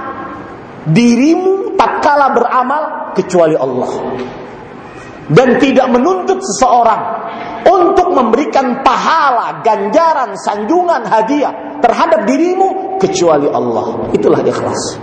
[0.89, 3.91] dirimu tak kala beramal kecuali Allah.
[5.29, 7.01] Dan tidak menuntut seseorang
[7.67, 14.11] untuk memberikan pahala, ganjaran, sanjungan, hadiah terhadap dirimu kecuali Allah.
[14.13, 14.99] Itulah ikhlas.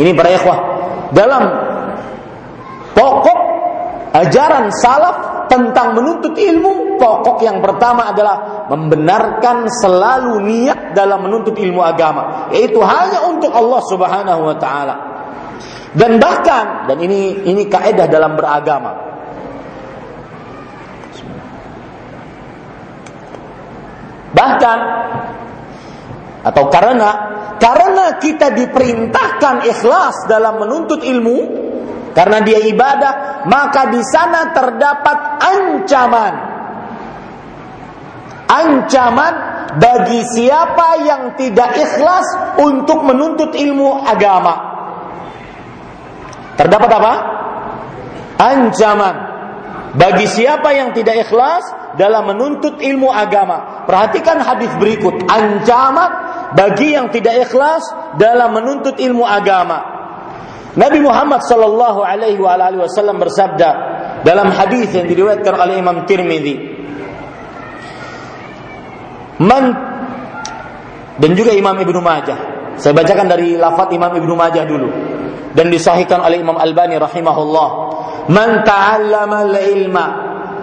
[0.00, 0.58] Ini para ikhwah
[1.12, 1.42] dalam
[2.92, 3.38] Pokok
[4.12, 11.80] ajaran salaf tentang menuntut ilmu, pokok yang pertama adalah membenarkan selalu niat dalam menuntut ilmu
[11.80, 14.94] agama, yaitu hanya untuk Allah Subhanahu wa taala.
[15.92, 19.11] Dan bahkan dan ini ini kaidah dalam beragama.
[24.32, 24.78] Bahkan
[26.42, 27.10] atau karena
[27.62, 31.38] karena kita diperintahkan ikhlas dalam menuntut ilmu,
[32.10, 36.34] karena dia ibadah, maka di sana terdapat ancaman.
[38.50, 39.34] Ancaman
[39.78, 42.26] bagi siapa yang tidak ikhlas
[42.60, 44.54] untuk menuntut ilmu agama.
[46.58, 47.14] Terdapat apa?
[48.42, 49.16] Ancaman
[49.92, 51.64] bagi siapa yang tidak ikhlas
[52.00, 53.71] dalam menuntut ilmu agama.
[53.82, 56.10] Perhatikan hadis berikut, ancaman
[56.54, 57.82] bagi yang tidak ikhlas
[58.16, 59.92] dalam menuntut ilmu agama.
[60.72, 63.70] Nabi Muhammad sallallahu alaihi wasallam bersabda
[64.24, 66.72] dalam hadis yang diriwayatkan oleh Imam Tirmidzi
[69.42, 69.64] Man
[71.18, 72.38] dan juga Imam Ibnu Majah.
[72.78, 74.88] Saya bacakan dari lafaz Imam Ibnu Majah dulu
[75.52, 77.68] dan disahihkan oleh Imam Albani rahimahullah.
[78.32, 80.06] Man ta'allama al-ilma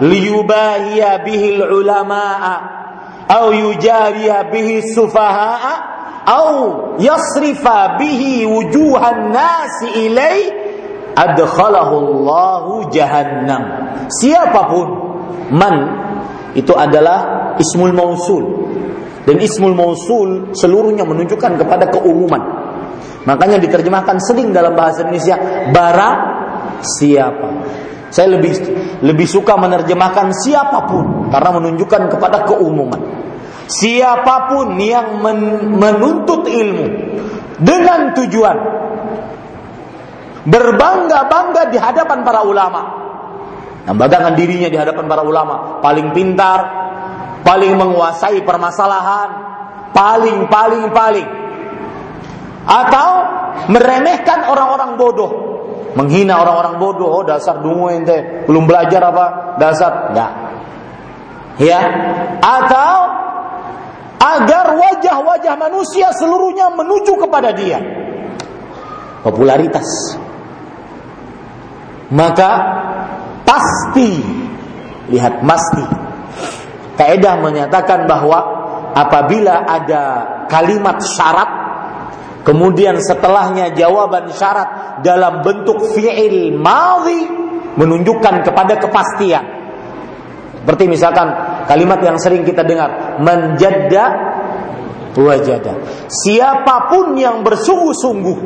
[0.00, 2.79] liyubahiya bihi al-ulama'a
[3.30, 5.74] aw yujariya bihi sufaha'a
[6.26, 6.54] au
[6.98, 10.50] yasrifa bihi wujuhan nasi ilai
[11.14, 13.62] adkhalahu Allahu jahannam.
[14.10, 14.88] Siapa pun
[15.54, 15.76] man
[16.58, 18.44] itu adalah ismul mausul
[19.24, 22.42] dan ismul mausul seluruhnya menunjukkan kepada keumuman.
[23.28, 25.36] Makanya diterjemahkan sering dalam bahasa Indonesia
[25.70, 26.18] barang
[26.80, 27.48] siapa.
[28.10, 28.52] Saya lebih
[29.06, 33.30] lebih suka menerjemahkan siapa pun karena menunjukkan kepada keumuman
[33.70, 36.86] siapa pun yang men menuntut ilmu
[37.62, 38.58] dengan tujuan
[40.44, 42.82] berbangga-bangga di hadapan para ulama.
[43.80, 46.60] Membanggakan dirinya di hadapan para ulama, paling pintar,
[47.42, 49.28] paling menguasai permasalahan,
[49.90, 51.28] paling paling paling.
[52.70, 53.08] Atau
[53.72, 55.32] meremehkan orang-orang bodoh,
[55.94, 59.56] menghina orang-orang bodoh, oh dasar dungu ente, belum belajar apa?
[59.58, 60.32] Dasar enggak.
[61.60, 61.80] Ya.
[62.40, 62.96] Atau
[64.20, 67.80] agar wajah-wajah manusia seluruhnya menuju kepada dia.
[69.20, 69.88] Popularitas.
[72.10, 72.50] Maka
[73.46, 74.18] pasti
[75.10, 75.84] lihat pasti
[76.94, 78.38] kaidah menyatakan bahwa
[78.94, 80.02] apabila ada
[80.46, 81.59] kalimat syarat
[82.42, 87.28] kemudian setelahnya jawaban syarat dalam bentuk fi'il madhi
[87.76, 89.44] menunjukkan kepada kepastian
[90.60, 94.10] seperti misalkan Kalimat yang sering kita dengar, menjada
[95.14, 95.78] wajada.
[96.10, 98.38] Siapa pun yang bersungguh-sungguh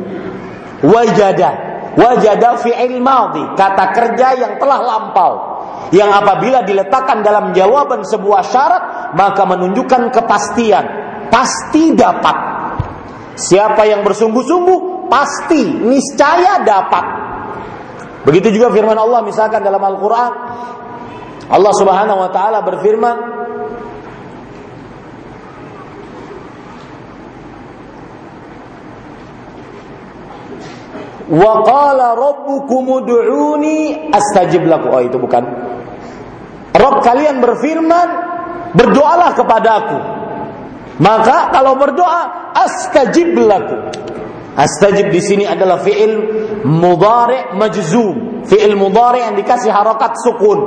[0.85, 1.49] wajada,
[1.97, 5.33] wajada fi'il madhi, kata kerja yang telah lampau.
[5.89, 8.83] Yang apabila diletakkan dalam jawaban sebuah syarat,
[9.17, 10.85] maka menunjukkan kepastian,
[11.33, 12.54] pasti dapat.
[13.35, 17.05] Siapa yang bersungguh-sungguh pasti niscaya dapat.
[18.23, 20.31] Begitu juga firman Allah misalkan dalam Al-Qur'an,
[21.51, 23.17] Allah Subhanahu wa taala berfirman
[31.25, 34.93] Wa qala rabbukum ud'uni astajib lakum.
[34.93, 35.41] Oh itu bukan.
[36.69, 38.07] Rabb kalian berfirman,
[38.77, 39.97] berdoalah kepadaku.
[41.01, 43.91] Maka kalau berdoa, astajib lakum.
[44.55, 46.15] Astajib di sini adalah fi'il
[46.63, 50.59] mudhari majzum, fi'il mudhari yang dikasih harokat sukun.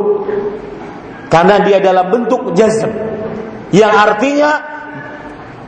[1.33, 2.93] Karena dia dalam bentuk jazm.
[3.73, 4.51] Yang artinya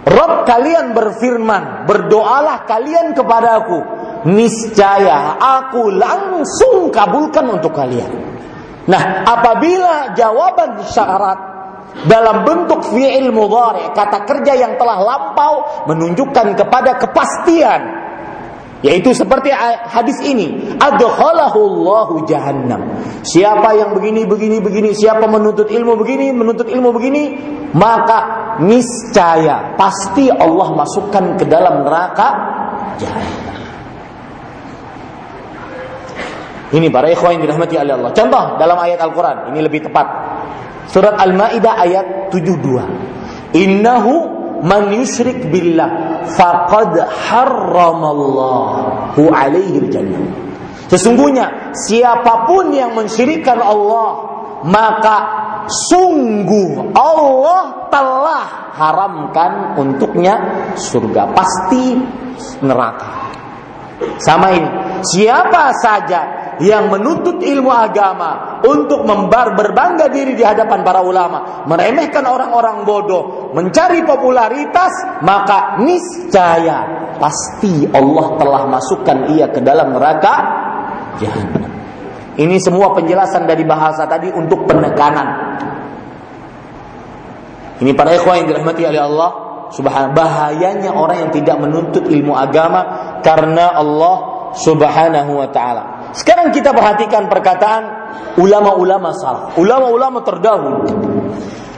[0.05, 3.85] Rob kalian berfirman, berdoalah kalian kepadaku,
[4.29, 8.09] niscaya aku langsung kabulkan untuk kalian.
[8.89, 11.50] Nah, apabila jawaban syarat
[12.07, 18.01] dalam bentuk fi'il mudhari, kata kerja yang telah lampau menunjukkan kepada kepastian
[18.81, 19.53] yaitu seperti
[19.93, 22.97] hadis ini, adkhalahu Allahu jahannam.
[23.21, 27.37] Siapa yang begini begini begini, siapa menuntut ilmu begini, menuntut ilmu begini,
[27.77, 28.19] maka
[28.65, 32.29] niscaya pasti Allah masukkan ke dalam neraka
[32.97, 33.59] jahannam.
[36.71, 38.11] Ini para ikhwan yang dirahmati oleh Allah.
[38.17, 40.07] Contoh dalam ayat Al-Qur'an, ini lebih tepat.
[40.91, 43.55] Surat Al-Maidah ayat 72.
[43.55, 44.13] Innahu
[44.67, 46.99] man yusyrik billah faqad
[47.31, 50.19] harramallahu alaihi jannah.
[50.91, 54.31] Sesungguhnya siapa pun yang mensyirikkan Allah
[54.67, 55.17] maka
[55.89, 60.35] sungguh Allah telah haramkan untuknya
[60.75, 61.95] surga pasti
[62.67, 63.31] neraka.
[64.21, 64.69] Sama ini,
[65.05, 72.25] siapa saja yang menuntut ilmu agama untuk membar berbangga diri di hadapan para ulama, meremehkan
[72.29, 80.35] orang-orang bodoh, mencari popularitas, maka niscaya pasti Allah telah masukkan ia ke dalam neraka
[81.21, 81.69] jahanam.
[82.41, 85.29] Ini semua penjelasan dari bahasa tadi untuk penekanan.
[87.81, 89.31] Ini para ikhwan yang dirahmati oleh Allah
[89.71, 92.81] Subhanahu bahayanya orang yang tidak menuntut ilmu agama
[93.23, 94.17] karena Allah
[94.59, 96.00] Subhanahu wa taala.
[96.11, 97.83] Sekarang kita perhatikan perkataan
[98.39, 100.81] ulama-ulama salaf, ulama-ulama terdahulu.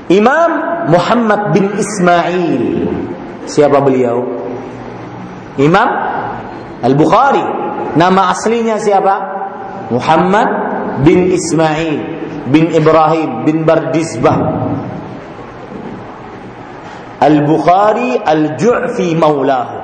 [0.09, 0.51] Imam
[0.89, 2.65] Muhammad bin Ismail.
[3.49, 4.23] Siapa beliau?
[5.61, 5.89] Imam
[6.81, 7.45] Al-Bukhari.
[7.93, 9.17] Nama aslinya siapa?
[9.93, 10.49] Muhammad
[11.05, 12.01] bin Ismail
[12.49, 14.63] bin Ibrahim bin Bardisbah
[17.23, 19.79] Al-Bukhari Al-Ju'fi maulahu.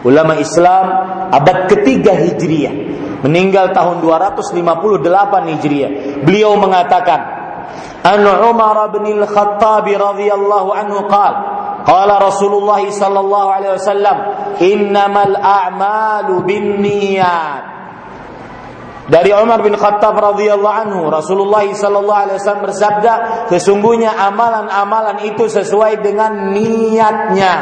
[0.00, 0.86] Ulama Islam
[1.28, 2.72] abad ketiga Hijriah.
[3.20, 5.90] Meninggal tahun 258 Hijriah.
[6.24, 7.20] Beliau mengatakan,
[8.00, 14.16] An Umar bin Al-Khattab radhiyallahu anhu qala Qala Rasulullah sallallahu alaihi wasallam,
[14.60, 17.79] "Innamal a'malu binniyat."
[19.10, 23.12] Dari Umar bin Khattab radhiyallahu anhu, Rasulullah sallallahu alaihi wasallam bersabda,
[23.50, 27.54] sesungguhnya amalan-amalan itu sesuai dengan niatnya.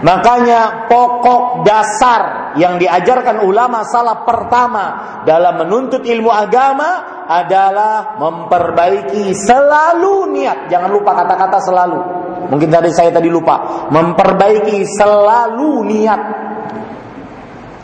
[0.00, 4.84] Makanya pokok dasar yang diajarkan ulama salah pertama
[5.28, 10.72] dalam menuntut ilmu agama adalah memperbaiki selalu niat.
[10.72, 12.00] Jangan lupa kata-kata selalu.
[12.48, 13.86] Mungkin tadi saya tadi lupa.
[13.92, 16.20] Memperbaiki selalu niat.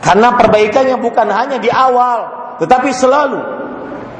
[0.01, 3.39] Karena perbaikannya bukan hanya di awal, tetapi selalu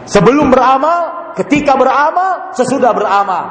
[0.07, 3.45] sebelum beramal, ketika beramal, sesudah beramal.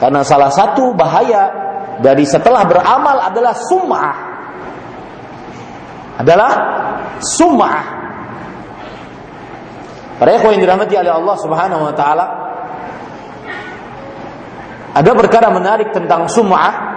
[0.00, 1.52] Karena salah satu bahaya
[2.00, 4.16] dari setelah beramal adalah sum'ah.
[6.20, 6.52] Adalah
[7.20, 7.84] sum'ah.
[10.20, 12.26] Para ikhwan yang dirahmati oleh Allah Subhanahu wa taala,
[14.92, 16.92] ada perkara menarik tentang sum'ah.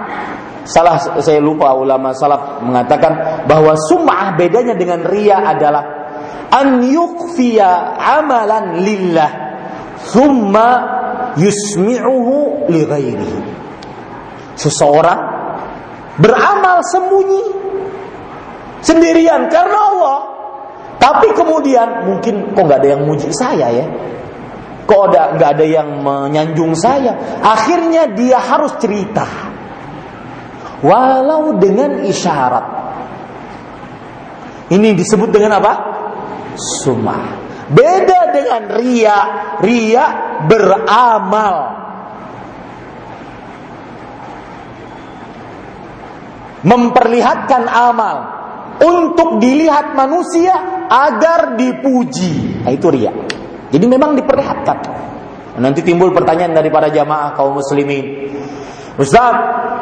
[0.64, 6.03] Salah saya lupa ulama salaf mengatakan bahwa sum'ah bedanya dengan ria adalah
[6.54, 9.30] an yukfiya amalan lillah
[10.14, 10.68] thumma
[11.34, 13.38] yusmi'uhu li ghairihi.
[14.54, 15.20] Seseorang
[16.22, 17.42] beramal sembunyi
[18.86, 20.20] sendirian karena Allah.
[20.94, 23.86] Tapi kemudian mungkin kok nggak ada yang muji saya ya.
[24.86, 27.42] Kok ada nggak ada yang menyanjung saya.
[27.42, 29.26] Akhirnya dia harus cerita.
[30.84, 32.66] Walau dengan isyarat.
[34.72, 35.93] Ini disebut dengan apa?
[36.56, 37.44] Sumah.
[37.70, 39.18] Beda dengan ria,
[39.60, 40.04] ria
[40.44, 41.56] beramal.
[46.64, 48.16] Memperlihatkan amal
[48.80, 52.64] untuk dilihat manusia agar dipuji.
[52.64, 53.12] Nah, itu ria.
[53.68, 54.78] Jadi memang diperlihatkan.
[55.60, 58.32] Nanti timbul pertanyaan dari para jamaah kaum muslimin.
[58.94, 59.34] Ustaz,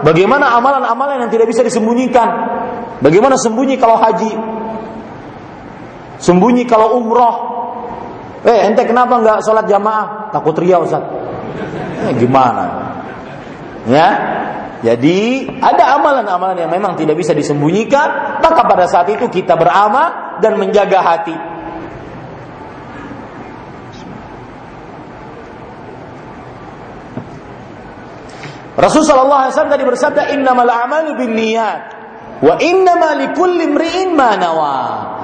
[0.04, 2.28] bagaimana amalan-amalan yang tidak bisa disembunyikan?
[3.00, 4.32] Bagaimana sembunyi kalau haji?
[6.22, 7.36] Sembunyi kalau umroh.
[8.46, 10.30] Eh, ente kenapa nggak sholat jamaah?
[10.30, 11.02] Takut ria Ustaz.
[12.06, 12.94] Eh, gimana?
[13.82, 14.08] Ya,
[14.82, 20.58] jadi ada amalan-amalan yang memang tidak bisa disembunyikan, maka pada saat itu kita beramal dan
[20.58, 21.34] menjaga hati.
[28.72, 31.80] Rasulullah SAW tadi bersabda, Innamal a'malu bin niat.
[32.42, 34.74] Wa innama likulli imri'in ma nawa.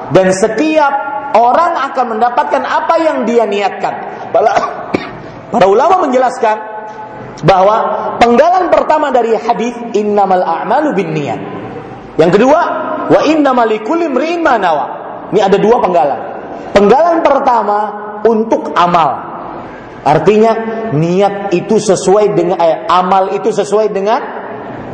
[0.08, 0.92] Dan setiap
[1.36, 3.94] orang akan mendapatkan apa yang dia niatkan.
[4.32, 4.52] Para,
[5.52, 6.56] para ulama menjelaskan
[7.44, 7.76] bahwa
[8.18, 11.40] penggalan pertama dari hadis innamal a'malu bin niat.
[12.18, 12.60] Yang kedua,
[13.06, 13.70] wa innamal
[14.42, 14.86] ma nawa.
[15.30, 16.20] Ini ada dua penggalan.
[16.74, 17.78] Penggalan pertama
[18.26, 19.28] untuk amal.
[20.02, 20.52] Artinya
[20.94, 24.20] niat itu sesuai dengan eh, amal itu sesuai dengan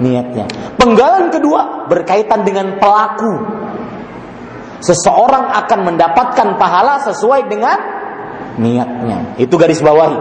[0.02, 0.74] niatnya.
[0.74, 3.32] Penggalan kedua berkaitan dengan pelaku.
[4.82, 7.78] Seseorang akan mendapatkan pahala sesuai dengan
[8.58, 9.38] niatnya.
[9.38, 10.18] Itu garis bawahi.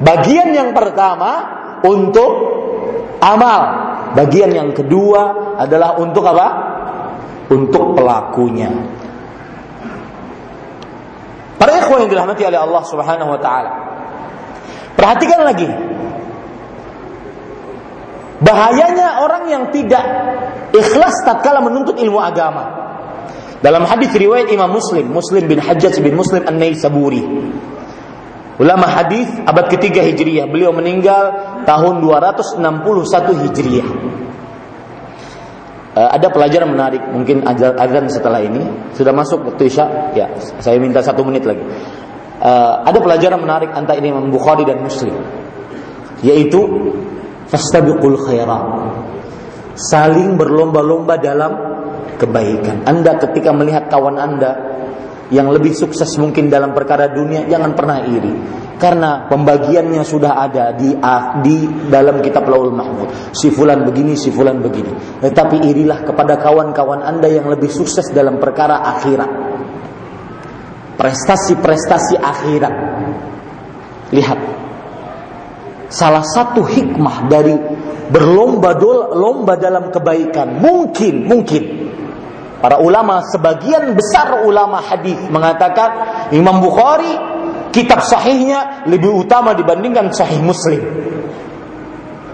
[0.00, 1.32] Bagian yang pertama
[1.86, 2.32] untuk
[3.20, 3.62] amal.
[4.10, 6.48] Bagian yang kedua adalah untuk apa?
[7.50, 8.70] Untuk pelakunya.
[11.60, 13.72] Para ikhwan yang dirahmati oleh Allah Subhanahu wa taala.
[14.96, 15.68] Perhatikan lagi
[18.40, 20.00] Bahayanya orang yang tidak
[20.72, 22.79] ikhlas tatkala menuntut ilmu agama.
[23.60, 27.20] Dalam hadis riwayat Imam Muslim, Muslim bin Hajjaj bin Muslim An-Naisaburi.
[28.56, 31.32] Ulama hadis abad ketiga Hijriyah, beliau meninggal
[31.64, 33.88] tahun 261 Hijriyah.
[35.90, 38.64] Uh, ada pelajaran menarik, mungkin azan setelah ini
[38.96, 40.12] sudah masuk waktu isya.
[40.16, 40.28] Ya,
[40.60, 41.60] saya minta satu menit lagi.
[42.40, 45.12] Uh, ada pelajaran menarik antara Imam Bukhari dan Muslim,
[46.24, 46.60] yaitu
[47.48, 48.64] fastabiqul khairat.
[49.76, 51.52] Saling berlomba-lomba dalam
[52.16, 52.86] kebaikan.
[52.88, 54.52] Anda ketika melihat kawan Anda
[55.30, 58.34] yang lebih sukses mungkin dalam perkara dunia, jangan pernah iri.
[58.80, 60.96] Karena pembagiannya sudah ada di
[61.44, 61.56] di
[61.92, 63.36] dalam kitab Laul Mahmud.
[63.36, 65.20] Si fulan begini, si fulan begini.
[65.20, 69.30] Tetapi irilah kepada kawan-kawan Anda yang lebih sukses dalam perkara akhirat.
[70.96, 72.74] Prestasi-prestasi akhirat.
[74.10, 74.40] Lihat,
[75.92, 77.54] salah satu hikmah dari
[78.10, 78.74] berlomba
[79.14, 81.89] lomba dalam kebaikan mungkin mungkin
[82.60, 85.90] para ulama sebagian besar ulama hadis mengatakan
[86.30, 87.16] Imam Bukhari
[87.72, 90.80] kitab sahihnya lebih utama dibandingkan sahih Muslim.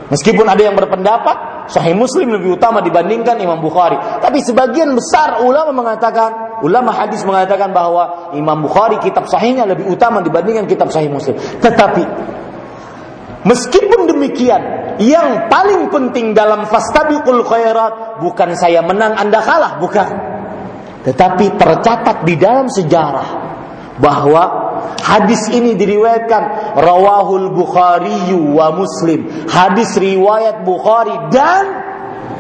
[0.07, 3.99] Meskipun ada yang berpendapat sahih Muslim lebih utama dibandingkan Imam Bukhari.
[4.23, 10.23] Tapi sebagian besar ulama mengatakan ulama hadis mengatakan bahwa Imam Bukhari kitab sahihnya lebih utama
[10.23, 11.35] dibandingkan kitab sahih Muslim.
[11.59, 12.03] Tetapi
[13.45, 14.63] Meskipun demikian,
[15.03, 20.09] yang paling penting dalam fastabiqul khairat bukan saya menang Anda kalah, bukan.
[21.05, 23.29] Tetapi tercatat di dalam sejarah
[24.01, 24.45] bahwa
[24.99, 29.47] hadis ini diriwayatkan rawahul Bukhari wa Muslim.
[29.47, 31.65] Hadis riwayat Bukhari dan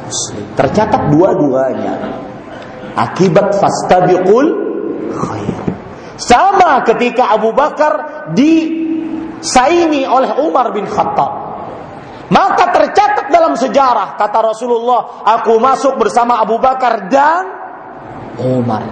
[0.09, 0.44] Muslim.
[0.59, 1.94] Tercatat dua-duanya.
[2.97, 4.47] Akibat fastabiqul
[5.12, 5.61] khair.
[6.16, 8.86] Sama ketika Abu Bakar di
[9.41, 11.47] saingi oleh Umar bin Khattab.
[12.26, 17.45] Maka tercatat dalam sejarah kata Rasulullah, aku masuk bersama Abu Bakar dan
[18.43, 18.82] Umar.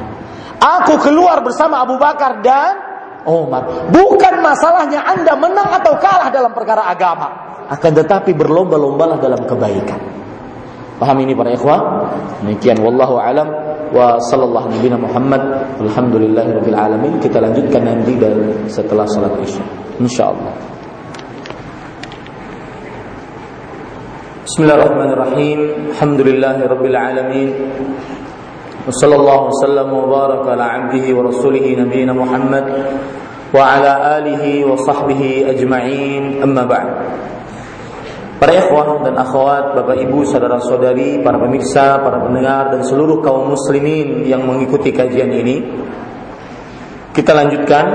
[0.63, 2.79] Aku keluar bersama Abu Bakar dan
[3.27, 3.91] Umar.
[3.91, 7.27] Bukan masalahnya Anda menang atau kalah dalam perkara agama,
[7.75, 9.99] akan tetapi berlomba-lombalah dalam kebaikan.
[10.95, 11.81] Paham ini para ikhwah?
[12.39, 13.51] Demikian wallahu alam
[13.91, 15.43] wa sallallahu nabi Muhammad
[15.83, 17.19] alhamdulillahirabbil alamin.
[17.19, 20.54] Kita lanjutkan nanti dan setelah salat Isya insyaallah
[24.50, 27.50] Bismillahirrahmanirrahim Alhamdulillahirabbil alamin
[28.90, 32.66] وصلى الله وسلم وبارك على عبده ورسوله نبينا محمد
[33.54, 35.22] وعلى آله وصحبه
[35.54, 36.90] أجمعين أما بعد
[38.40, 44.24] Para ikhwan dan akhwat, bapak ibu, saudara-saudari, para pemirsa, para pendengar dan seluruh kaum muslimin
[44.24, 45.60] yang mengikuti kajian ini
[47.12, 47.86] Kita lanjutkan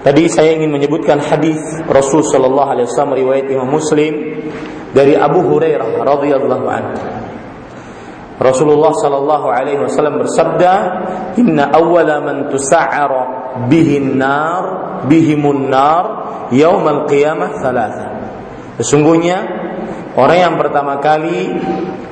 [0.00, 4.40] Tadi saya ingin menyebutkan hadis Rasul sallallahu alaihi wasallam riwayat Imam Muslim
[4.96, 6.96] dari Abu Hurairah radhiyallahu anhu.
[8.40, 10.72] Rasulullah sallallahu alaihi wasallam bersabda,
[11.36, 14.62] "Inna awwala man tusa'ara bihi an-nar
[15.04, 16.04] bihimun nar
[16.48, 18.08] yaumal qiyamah thalatha."
[18.80, 19.44] Sesungguhnya
[20.16, 21.52] orang yang pertama kali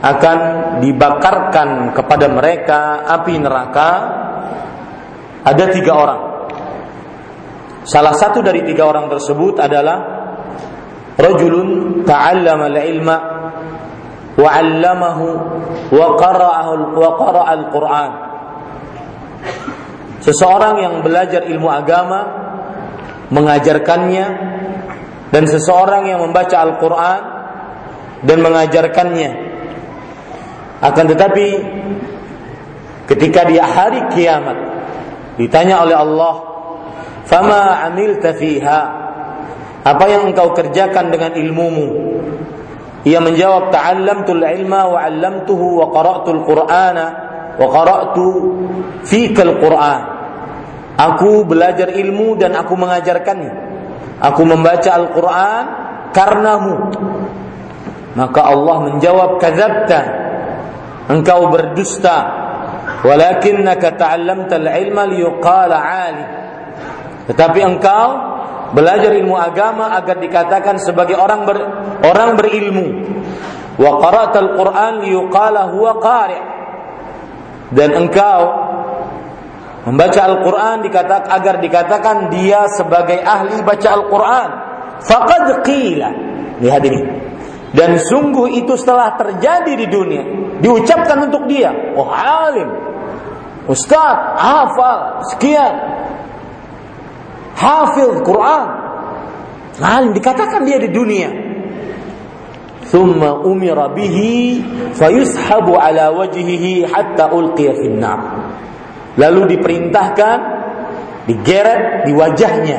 [0.05, 0.39] akan
[0.84, 3.91] dibakarkan kepada mereka api neraka
[5.49, 6.38] ada tiga orang
[7.89, 9.97] Salah satu dari tiga orang tersebut adalah
[11.16, 13.16] rajulun ta'allama al-ilma
[14.36, 14.51] wa
[15.89, 18.11] wa qara'ahu wa al-Qur'an.
[20.20, 22.20] Seseorang yang belajar ilmu agama
[23.32, 24.26] mengajarkannya
[25.32, 27.20] dan seseorang yang membaca Al-Qur'an
[28.28, 29.30] dan mengajarkannya.
[30.84, 31.47] Akan tetapi
[33.09, 34.59] ketika di hari kiamat
[35.41, 36.57] ditanya oleh Allah
[37.28, 38.80] Fama amilta fiha
[39.84, 41.88] Apa yang engkau kerjakan dengan ilmumu
[43.06, 47.06] Ia menjawab, "Ta'allamtul ilma wa 'allamtuhu wa qara'tul Qur'ana
[47.54, 48.26] wa qara'tu
[49.06, 50.02] fikal Qur'an."
[50.98, 53.52] Aku belajar ilmu dan aku mengajarkannya.
[54.18, 55.64] Aku membaca Al-Qur'an
[56.10, 56.74] karenamu.
[58.18, 60.00] Maka Allah menjawab, "Kadzabta."
[61.06, 62.18] Engkau berdusta.
[63.06, 66.28] Walakinnaka ta'allamtal ilma liyuqala 'alim.
[67.28, 68.08] Tetapi engkau
[68.72, 71.56] belajar ilmu agama agar dikatakan sebagai orang ber,
[72.04, 72.86] orang berilmu.
[73.78, 76.40] Wa qara'tal Qur'an liyuqala huwa qari'.
[77.68, 78.40] Dan engkau
[79.84, 84.50] membaca Al-Qur'an dikatakan agar dikatakan dia sebagai ahli baca Al-Qur'an.
[85.04, 86.08] Faqad qila.
[86.64, 87.00] Lihat ini.
[87.68, 90.24] Dan sungguh itu setelah terjadi di dunia,
[90.64, 91.68] diucapkan untuk dia,
[92.00, 92.64] oh alim,
[93.68, 95.97] ustaz, hafal, sekian,
[97.59, 98.66] hafil Quran.
[99.78, 101.30] Alim dikatakan dia di dunia.
[102.88, 104.64] Thumma umira bihi
[104.96, 108.20] fayushabu ala wajhihi hatta ulqiya finnar.
[109.18, 110.38] Lalu diperintahkan
[111.26, 112.78] digeret di wajahnya.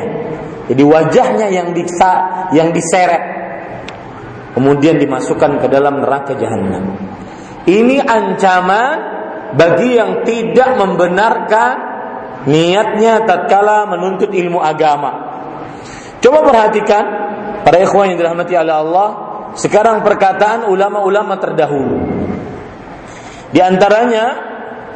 [0.70, 2.12] Jadi wajahnya yang disa,
[2.56, 3.22] yang diseret.
[4.50, 6.94] Kemudian dimasukkan ke dalam neraka jahanam.
[7.70, 8.96] Ini ancaman
[9.54, 11.89] bagi yang tidak membenarkan
[12.48, 15.28] niatnya tatkala menuntut ilmu agama.
[16.20, 17.04] Coba perhatikan
[17.64, 19.08] para ikhwan yang dirahmati oleh Allah,
[19.56, 21.96] sekarang perkataan ulama-ulama terdahulu.
[23.50, 24.24] Di antaranya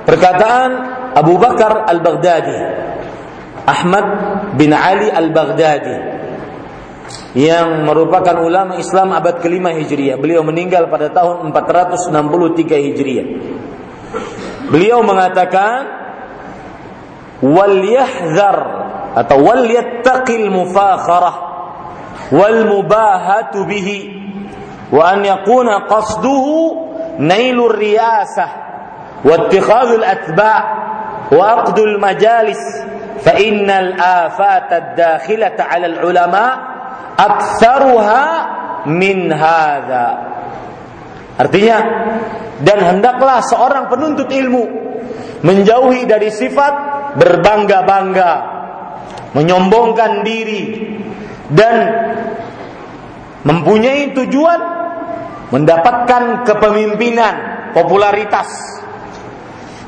[0.07, 0.71] perkataan
[1.17, 2.59] Abu Bakar Al-Baghdadi,
[3.65, 4.07] Ahmad
[4.55, 6.15] bin Ali Al-Baghdadi
[7.35, 10.21] yang merupakan ulama Islam abad kelima Hijriah.
[10.21, 13.27] Beliau meninggal pada tahun 463 Hijriah.
[14.71, 16.04] Beliau mengatakan
[17.45, 18.59] wal yahzar
[19.13, 21.37] atau wal yattaqil mufakharah
[22.33, 23.99] wal mubahatu bihi
[24.89, 26.57] wa an yakuna qasduhu
[27.21, 28.51] nailur riyasah
[29.21, 30.61] wa ittikhadul atba'
[31.33, 32.61] wa aqdul majalis
[33.21, 36.45] fa innal afat ad-dakhilata 'ala al-ulama
[37.17, 38.25] aktsaruha
[38.89, 40.09] min hadha.
[41.35, 41.79] Artinya
[42.63, 44.65] dan hendaklah seorang penuntut ilmu
[45.43, 48.33] menjauhi dari sifat berbangga-bangga,
[49.35, 50.63] menyombongkan diri
[51.51, 51.77] dan
[53.45, 54.61] mempunyai tujuan
[55.53, 57.35] mendapatkan kepemimpinan,
[57.77, 58.49] popularitas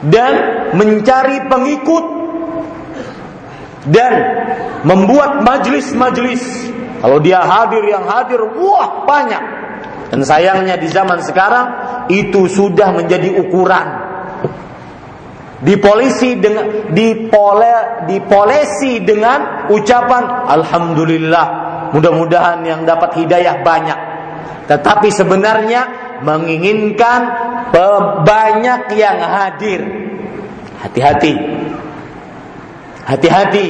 [0.05, 0.33] dan
[0.77, 2.05] mencari pengikut
[3.89, 4.13] dan
[4.85, 6.75] membuat majlis-majlis.
[6.97, 9.45] Kalau dia hadir yang hadir, wah banyak.
[10.07, 11.67] Dan sayangnya di zaman sekarang
[12.07, 14.06] itu sudah menjadi ukuran
[15.65, 21.47] dipolisi dengan dipole dipolesi dengan ucapan alhamdulillah
[21.97, 24.01] mudah-mudahan yang dapat hidayah banyak.
[24.67, 25.83] Tetapi sebenarnya
[26.27, 27.21] menginginkan
[28.27, 29.81] banyak yang hadir.
[30.83, 31.35] Hati-hati.
[33.07, 33.67] Hati-hati.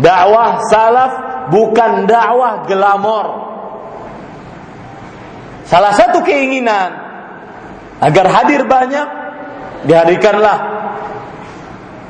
[0.00, 1.12] Dakwah salaf
[1.54, 3.26] bukan dakwah glamor.
[5.70, 6.90] Salah satu keinginan
[8.02, 9.06] agar hadir banyak
[9.86, 10.79] dihadirkanlah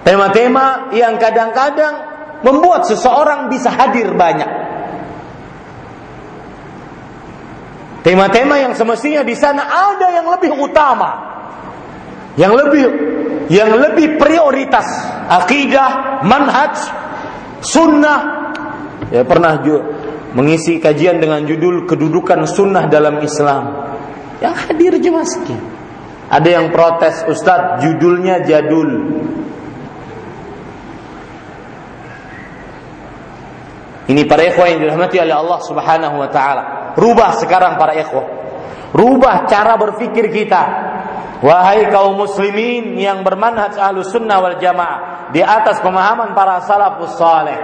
[0.00, 1.94] Tema-tema yang kadang-kadang
[2.40, 4.48] membuat seseorang bisa hadir banyak.
[8.00, 11.28] Tema-tema yang semestinya di sana ada yang lebih utama.
[12.40, 12.84] Yang lebih
[13.52, 14.86] yang lebih prioritas
[15.28, 16.80] akidah, manhaj,
[17.60, 18.48] sunnah.
[19.12, 19.84] Ya pernah juga
[20.32, 23.92] mengisi kajian dengan judul kedudukan sunnah dalam Islam.
[24.40, 25.60] Yang hadir cuma sekian.
[26.30, 29.18] Ada yang protes, Ustadz judulnya jadul.
[34.10, 36.62] Ini para ikhwah yang dirahmati oleh Allah Subhanahu wa taala.
[36.98, 38.26] Rubah sekarang para ikhwah.
[38.90, 40.62] Rubah cara berpikir kita.
[41.46, 47.54] Wahai kaum muslimin yang bermanhaj ahlus sunnah wal jamaah di atas pemahaman para salafus saleh.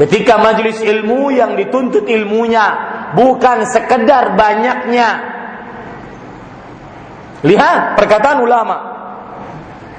[0.00, 2.66] Ketika majelis ilmu yang dituntut ilmunya
[3.12, 5.08] bukan sekedar banyaknya.
[7.44, 8.76] Lihat perkataan ulama.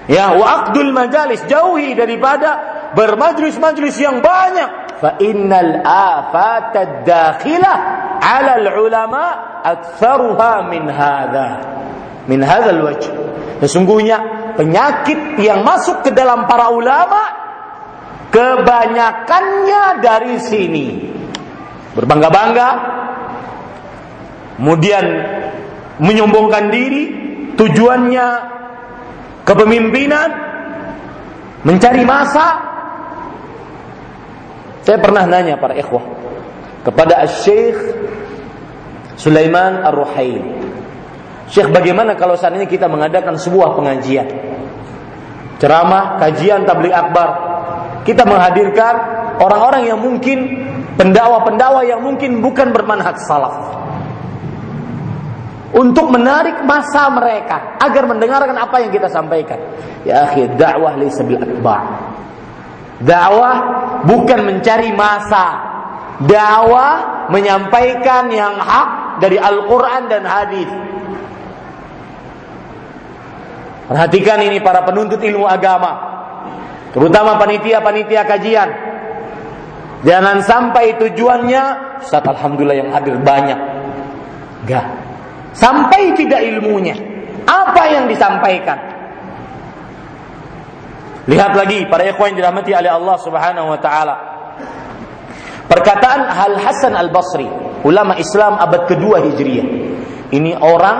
[0.09, 4.97] Ya, wa majalis jauhi daripada bermajlis-majlis yang banyak.
[5.03, 7.77] Fa innal afat ad-dakhilah
[8.23, 9.23] 'ala al-ulama
[9.61, 11.49] aktsaruha min hadha.
[12.25, 13.05] Min hadzal wajh
[13.61, 14.17] sesungguhnya
[14.57, 17.21] penyakit yang masuk ke dalam para ulama
[18.31, 20.87] kebanyakannya dari sini.
[21.95, 22.69] Berbangga-bangga.
[24.59, 25.05] Kemudian
[25.99, 27.03] menyombongkan diri.
[27.55, 28.27] Tujuannya
[29.47, 30.29] kepemimpinan.
[31.63, 32.74] Mencari masa
[34.85, 36.05] saya pernah nanya para ikhwah
[36.85, 37.73] kepada Syekh
[39.17, 40.61] Sulaiman Ar-Ruhail.
[41.49, 44.29] Syekh bagaimana kalau seandainya kita mengadakan sebuah pengajian?
[45.57, 47.29] Ceramah, kajian tabligh akbar.
[48.05, 48.95] Kita menghadirkan
[49.41, 50.37] orang-orang yang mungkin
[50.93, 53.55] pendakwa-pendakwa yang mungkin bukan bermanhaj salaf.
[55.75, 59.59] Untuk menarik masa mereka agar mendengarkan apa yang kita sampaikan.
[60.07, 61.83] Ya akhi, dakwah laysa bil akbar.
[63.03, 63.55] Dakwah
[64.07, 65.73] bukan mencari masa.
[66.23, 70.69] Dakwah menyampaikan yang hak dari Al-Quran dan hadis.
[73.85, 76.15] Perhatikan ini para penuntut ilmu agama.
[76.95, 78.69] Terutama panitia-panitia kajian.
[80.07, 81.63] Jangan sampai tujuannya,
[81.99, 83.59] Ustaz Alhamdulillah yang hadir banyak.
[84.63, 84.85] Enggak.
[85.51, 86.95] Sampai tidak ilmunya.
[87.45, 88.94] Apa yang disampaikan?
[91.25, 94.15] Lihat lagi para ikhwan yang dirahmati oleh Allah Subhanahu wa taala.
[95.65, 97.49] Perkataan Hal Hasan Al Basri,
[97.81, 99.67] ulama Islam abad kedua Hijriah.
[100.29, 100.97] Ini orang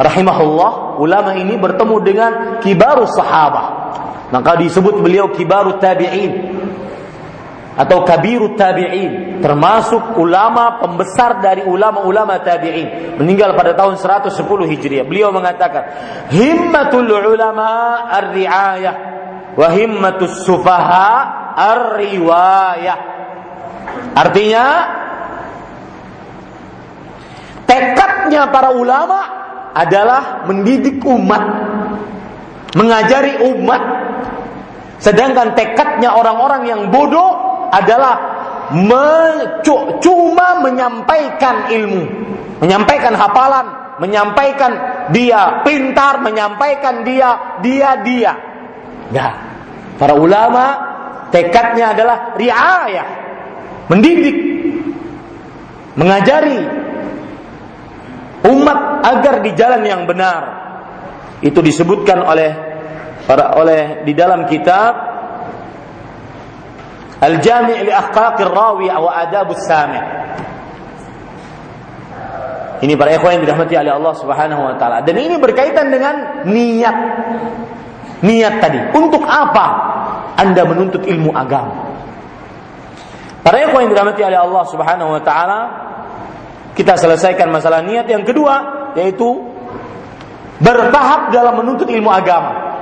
[0.00, 2.32] rahimahullah, ulama ini bertemu dengan
[2.64, 3.66] kibarus sahabah.
[4.32, 6.32] Maka disebut beliau kibarut tabi'in
[7.76, 14.32] atau kabirut tabi'in, termasuk ulama pembesar dari ulama-ulama tabi'in, meninggal pada tahun 110
[14.72, 15.04] Hijriah.
[15.04, 15.84] Beliau mengatakan,
[16.32, 19.11] "Himmatul ulama ar-ri'ayah
[19.56, 21.08] wa himmatus sufaha
[21.56, 22.98] ar-riwayah."
[24.12, 24.64] Artinya
[27.64, 29.20] tekadnya para ulama
[29.72, 31.42] adalah mendidik umat,
[32.76, 33.82] mengajari umat.
[35.02, 38.14] Sedangkan tekadnya orang-orang yang bodoh adalah
[39.98, 42.04] cuma menyampaikan ilmu,
[42.62, 43.66] menyampaikan hafalan,
[43.98, 44.72] menyampaikan
[45.10, 48.51] dia pintar, menyampaikan dia dia dia.
[49.12, 49.32] Nah,
[50.00, 50.64] para ulama
[51.28, 53.08] tekadnya adalah riayah,
[53.92, 54.36] mendidik,
[55.94, 56.60] mengajari
[58.48, 60.42] umat agar di jalan yang benar.
[61.44, 62.50] Itu disebutkan oleh
[63.26, 65.12] para oleh di dalam kitab
[67.22, 70.02] Al-Jami' li Akhlaqir Rawi wa Adabus Sami'.
[72.82, 75.06] Ini para ikhwan yang dirahmati oleh Allah Subhanahu wa taala.
[75.06, 76.96] Dan ini berkaitan dengan niat.
[78.22, 78.78] Niat tadi.
[78.94, 79.66] Untuk apa
[80.38, 81.92] Anda menuntut ilmu agama?
[83.42, 85.60] Para ikhwan yang dirahmati oleh Allah Subhanahu wa taala,
[86.78, 88.54] kita selesaikan masalah niat yang kedua
[88.94, 89.26] yaitu
[90.62, 92.72] bertahap dalam menuntut ilmu agama.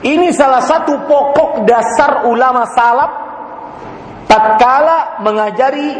[0.00, 3.12] Ini salah satu pokok dasar ulama salaf
[4.26, 5.94] tatkala mengajari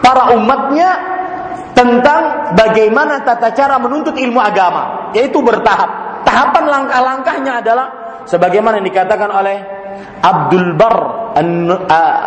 [0.00, 0.90] para umatnya
[1.76, 6.07] tentang bagaimana tata cara menuntut ilmu agama, yaitu bertahap.
[6.26, 7.86] Tahapan langkah-langkahnya adalah
[8.24, 9.56] sebagaimana yang dikatakan oleh
[10.22, 10.96] Abdul Bar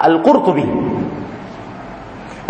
[0.07, 0.65] Al-Qurtubi.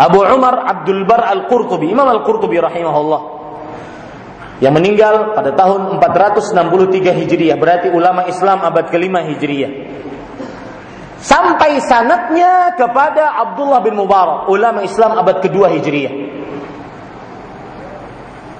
[0.02, 3.22] Abu Umar Abdul Bar Al-Qurtubi, Imam Al-Qurtubi rahimahullah.
[4.62, 9.70] Yang meninggal pada tahun 463 Hijriah, berarti ulama Islam abad kelima Hijriah.
[11.22, 16.31] Sampai sanatnya kepada Abdullah bin Mubarak, ulama Islam abad kedua Hijriah.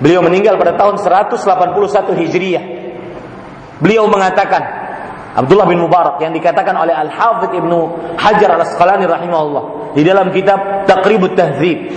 [0.02, 2.64] Beliau meninggal pada tahun 181 Hijriah.
[3.78, 4.82] Beliau mengatakan,
[5.32, 7.78] Abdullah bin Mubarak yang dikatakan oleh Al-Hafidh Ibnu
[8.20, 11.88] Hajar Al-Asqalani rahimahullah di dalam kitab Taqribut Tahdzib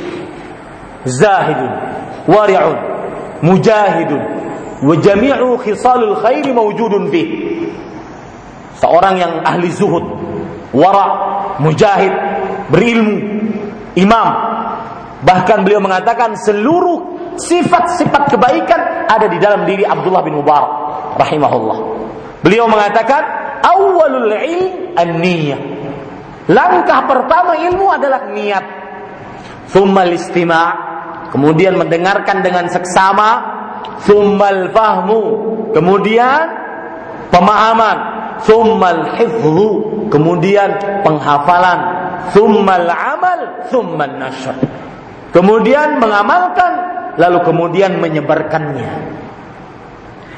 [1.04, 1.72] Zahidun
[2.26, 2.78] wari'un
[3.44, 4.22] mujahidun
[4.82, 7.22] wa khisalul khairi mawjudun fi
[8.80, 10.04] seorang yang ahli zuhud
[10.74, 11.06] wara
[11.60, 12.12] mujahid
[12.72, 13.16] berilmu
[13.96, 14.30] imam
[15.24, 20.72] bahkan beliau mengatakan seluruh sifat-sifat kebaikan ada di dalam diri Abdullah bin Mubarak
[21.20, 21.96] rahimahullah
[22.46, 23.26] Beliau mengatakan
[23.66, 25.58] awalul ilm an-niyah.
[26.46, 28.66] Langkah pertama ilmu adalah niat.
[29.74, 30.70] Thummal istima'
[31.34, 33.30] kemudian mendengarkan dengan seksama,
[34.06, 35.24] thummal fahmu,
[35.74, 36.54] kemudian
[37.34, 37.98] pemahaman,
[38.46, 39.70] thummal hifzu,
[40.14, 41.80] kemudian penghafalan,
[42.30, 44.54] thummal amal, thummal nashr.
[45.34, 46.85] Kemudian mengamalkan,
[47.16, 49.24] lalu kemudian menyebarkannya.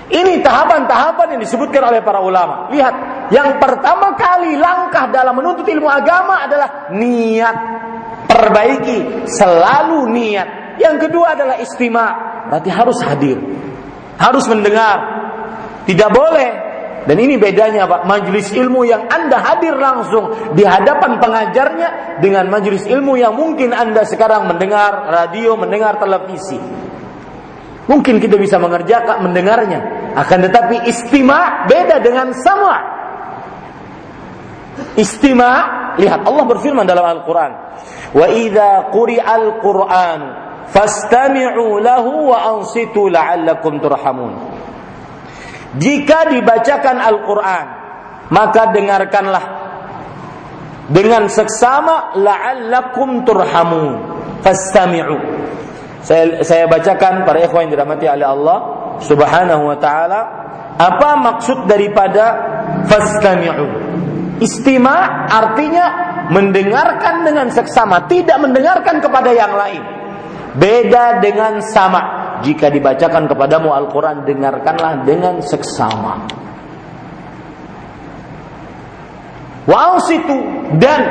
[0.08, 2.72] Ini tahapan-tahapan yang disebutkan oleh para ulama.
[2.72, 2.96] Lihat,
[3.28, 7.58] yang pertama kali langkah dalam menuntut ilmu agama adalah niat.
[8.24, 10.80] Perbaiki selalu niat.
[10.80, 12.08] Yang kedua adalah istimewa.
[12.48, 13.38] Berarti harus hadir.
[14.16, 14.98] Harus mendengar.
[15.84, 16.67] Tidak boleh.
[17.08, 22.84] Dan ini bedanya Pak, majelis ilmu yang Anda hadir langsung di hadapan pengajarnya dengan majelis
[22.84, 26.60] ilmu yang mungkin Anda sekarang mendengar radio, mendengar televisi.
[27.88, 32.76] Mungkin kita bisa mengerjakan mendengarnya, akan tetapi istima beda dengan sama.
[35.00, 35.50] Istima,
[35.96, 37.52] lihat Allah berfirman dalam Al-Qur'an,
[38.12, 40.22] "Wa idza quri'al Qur'an
[40.68, 44.57] fastami'u lahu wa ansitu la'allakum turhamun.
[45.76, 47.68] Jika dibacakan Al-Qur'an,
[48.32, 49.46] maka dengarkanlah
[50.88, 54.16] dengan seksama la'allakum turhamun.
[54.40, 55.18] Fastami'u.
[56.00, 58.58] Saya, saya bacakan para ikhwan yang dirahmati oleh Allah
[59.04, 60.22] Subhanahu wa taala
[60.78, 62.26] apa maksud daripada
[62.86, 63.68] fastami'u.
[64.38, 65.86] Istima artinya
[66.30, 69.82] mendengarkan dengan seksama, tidak mendengarkan kepada yang lain.
[70.54, 72.27] Beda dengan sama.
[72.46, 76.28] Jika dibacakan kepadamu Al-Quran, dengarkanlah dengan seksama.
[79.68, 80.38] Wa situ
[80.80, 81.02] dan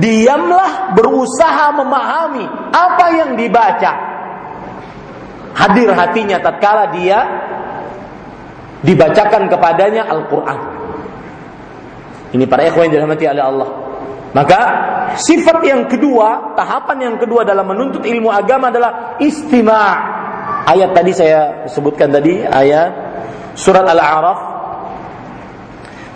[0.00, 3.92] diamlah berusaha memahami apa yang dibaca.
[5.52, 7.20] Hadir hatinya tatkala dia
[8.80, 10.60] dibacakan kepadanya Al-Quran.
[12.30, 13.68] Ini para ikhwan yang dirahmati oleh Allah.
[14.30, 14.60] Maka
[15.18, 20.09] sifat yang kedua, tahapan yang kedua dalam menuntut ilmu agama adalah istima'.
[20.68, 22.92] Ayat tadi saya sebutkan tadi ayat
[23.56, 24.50] surat Al-A'raf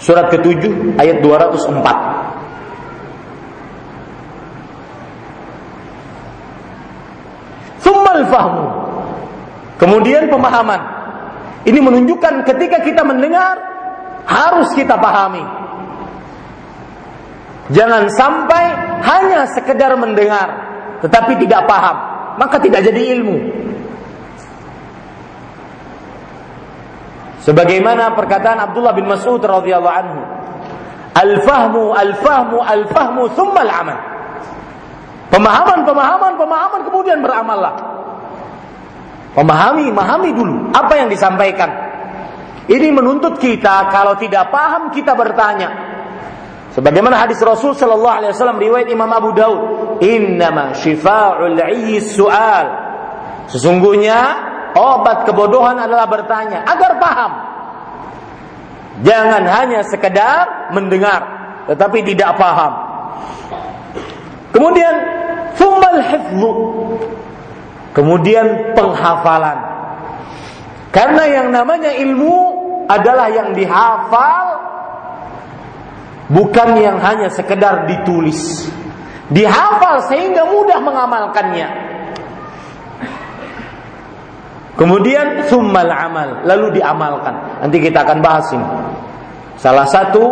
[0.05, 0.69] surat ke-7
[1.01, 1.81] ayat 204.
[7.81, 8.67] Thummal fahmu.
[9.81, 10.93] Kemudian pemahaman.
[11.65, 13.57] Ini menunjukkan ketika kita mendengar
[14.29, 15.41] harus kita pahami.
[17.73, 18.65] Jangan sampai
[19.01, 20.53] hanya sekedar mendengar
[21.01, 21.97] tetapi tidak paham,
[22.37, 23.41] maka tidak jadi ilmu.
[27.45, 30.21] Sebagaimana perkataan Abdullah bin Mas'ud radhiyallahu anhu,
[31.13, 33.99] "Al-fahmu, al-fahmu, al-fahmu, thumma al-amal."
[35.29, 37.75] Pemahaman, pemahaman, pemahaman kemudian beramallah.
[39.35, 41.69] Pemahami, memahami dulu apa yang disampaikan.
[42.65, 45.69] Ini menuntut kita kalau tidak paham kita bertanya.
[46.73, 49.61] Sebagaimana hadis Rasul sallallahu alaihi wasallam riwayat Imam Abu Daud,
[50.01, 52.67] "Innama syifa'ul 'ayyi su'al."
[53.53, 54.19] Sesungguhnya
[54.75, 57.33] obat kebodohan adalah bertanya agar paham.
[59.03, 61.23] Jangan hanya sekedar mendengar
[61.67, 62.73] tetapi tidak paham.
[64.55, 64.95] Kemudian
[65.59, 66.51] thummal hifdhu.
[67.95, 69.59] Kemudian penghafalan.
[70.91, 72.37] Karena yang namanya ilmu
[72.87, 74.47] adalah yang dihafal
[76.31, 78.69] bukan yang hanya sekedar ditulis
[79.33, 81.69] dihafal sehingga mudah mengamalkannya
[84.75, 87.65] kemudian summal amal lalu diamalkan.
[87.65, 88.67] Nanti kita akan bahas ini.
[89.59, 90.23] Salah satu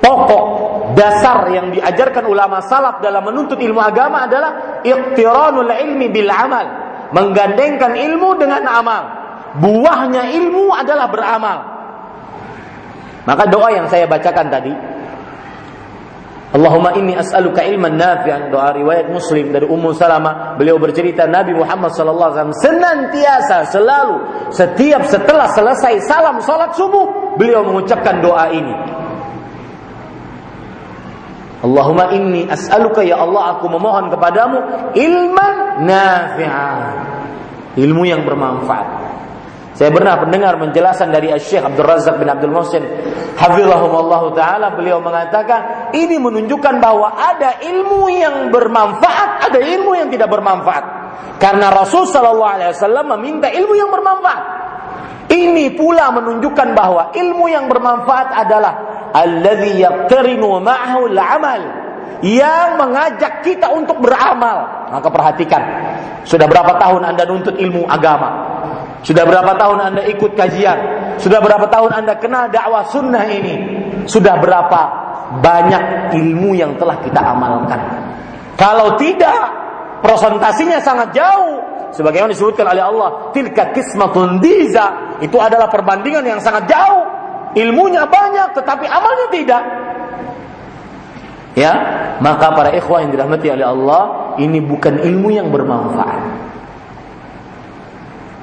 [0.00, 0.44] pokok
[0.94, 6.66] dasar yang diajarkan ulama salaf dalam menuntut ilmu agama adalah iqtiranul ilmi bil amal.
[7.10, 9.02] Menggandengkan ilmu dengan amal.
[9.56, 11.58] Buahnya ilmu adalah beramal.
[13.26, 14.95] Maka doa yang saya bacakan tadi
[16.56, 18.48] Allahumma inni as'aluka ilman nafi'an.
[18.48, 20.56] Doa riwayat Muslim dari Ummu Salamah.
[20.56, 24.16] Beliau bercerita Nabi Muhammad sallallahu alaihi wasallam senantiasa selalu
[24.48, 28.72] setiap setelah selesai salam salat subuh beliau mengucapkan doa ini.
[31.60, 34.58] Allahumma inni as'aluka ya Allah aku memohon kepadamu
[34.96, 36.80] ilman nafi'an.
[37.76, 39.05] Ilmu yang bermanfaat
[39.76, 42.80] saya pernah mendengar penjelasan dari Syekh Abdul Razak bin Abdul Muhsin
[43.36, 50.32] Hafizahumullah Ta'ala Beliau mengatakan Ini menunjukkan bahwa ada ilmu yang bermanfaat Ada ilmu yang tidak
[50.32, 50.84] bermanfaat.
[51.36, 54.44] Karena Rasul Sallallahu Alaihi Wasallam meminta ilmu yang bermanfaat.
[55.28, 58.72] Ini pula menunjukkan bahwa ilmu yang bermanfaat adalah
[59.12, 61.62] Alladhi yaqtarinu ma'ahu al-amal
[62.24, 64.88] Yang mengajak kita untuk beramal.
[64.88, 65.62] Maka perhatikan
[66.24, 68.45] Sudah berapa tahun anda nuntut ilmu agama
[69.06, 70.78] sudah berapa tahun Anda ikut kajian?
[71.22, 73.54] Sudah berapa tahun Anda kenal dakwah sunnah ini?
[74.10, 74.80] Sudah berapa
[75.38, 77.78] banyak ilmu yang telah kita amalkan?
[78.58, 79.46] Kalau tidak,
[80.02, 81.62] presentasinya sangat jauh.
[81.94, 85.18] Sebagaimana disebutkan oleh Allah, tilka kismatun diza.
[85.22, 87.06] Itu adalah perbandingan yang sangat jauh.
[87.54, 89.62] Ilmunya banyak, tetapi amalnya tidak.
[91.54, 91.72] Ya,
[92.18, 96.46] maka para ikhwah yang dirahmati oleh Allah, ini bukan ilmu yang bermanfaat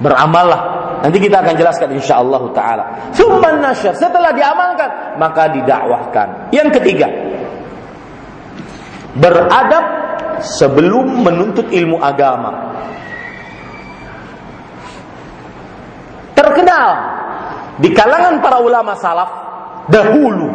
[0.02, 0.62] beramallah.
[1.04, 2.84] Nanti kita akan jelaskan insyaallah taala.
[3.12, 6.50] Summan nasyar, setelah diamalkan maka didakwahkan.
[6.56, 7.08] Yang ketiga,
[9.20, 9.86] beradab
[10.40, 12.72] sebelum menuntut ilmu agama.
[16.34, 16.88] Terkenal
[17.78, 19.32] di kalangan para ulama salaf
[19.92, 20.50] dahulu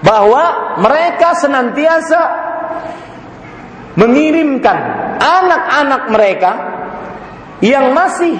[0.00, 2.20] bahwa mereka senantiasa
[3.96, 4.78] mengirimkan
[5.18, 6.50] anak-anak mereka
[7.64, 8.36] yang masih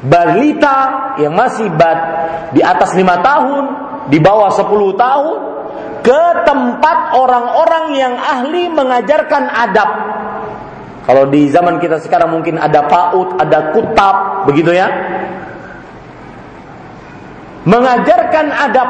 [0.00, 0.78] balita
[1.20, 1.98] yang masih bad
[2.56, 3.64] di atas lima tahun
[4.08, 5.38] di bawah sepuluh tahun
[6.00, 9.90] ke tempat orang-orang yang ahli mengajarkan adab
[11.10, 14.86] Kalau di zaman kita sekarang mungkin ada PAUD, ada kutab, begitu ya.
[17.66, 18.88] Mengajarkan adab,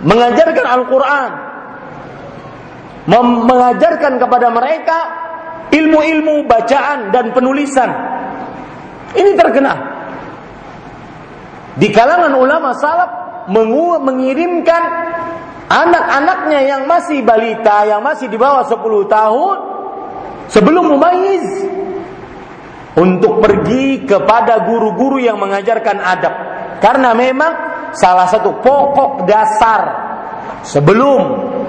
[0.00, 1.30] mengajarkan Al-Quran,
[3.44, 4.98] mengajarkan kepada mereka
[5.70, 7.90] ilmu-ilmu bacaan dan penulisan.
[9.14, 9.78] Ini terkenal.
[11.78, 13.10] Di kalangan ulama salaf
[14.02, 14.82] mengirimkan
[15.70, 19.56] anak-anaknya yang masih balita, yang masih di bawah 10 tahun
[20.50, 21.46] sebelum mumayyiz
[22.98, 26.34] untuk pergi kepada guru-guru yang mengajarkan adab.
[26.82, 27.52] Karena memang
[27.94, 29.80] salah satu pokok dasar
[30.66, 31.20] sebelum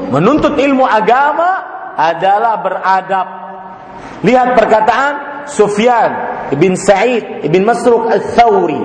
[0.10, 1.50] menuntut ilmu agama
[1.96, 3.28] adalah beradab.
[4.22, 5.14] Lihat perkataan
[5.50, 6.12] Sufyan
[6.54, 8.82] ibn Sa'id ibn Masruq al-Thawri,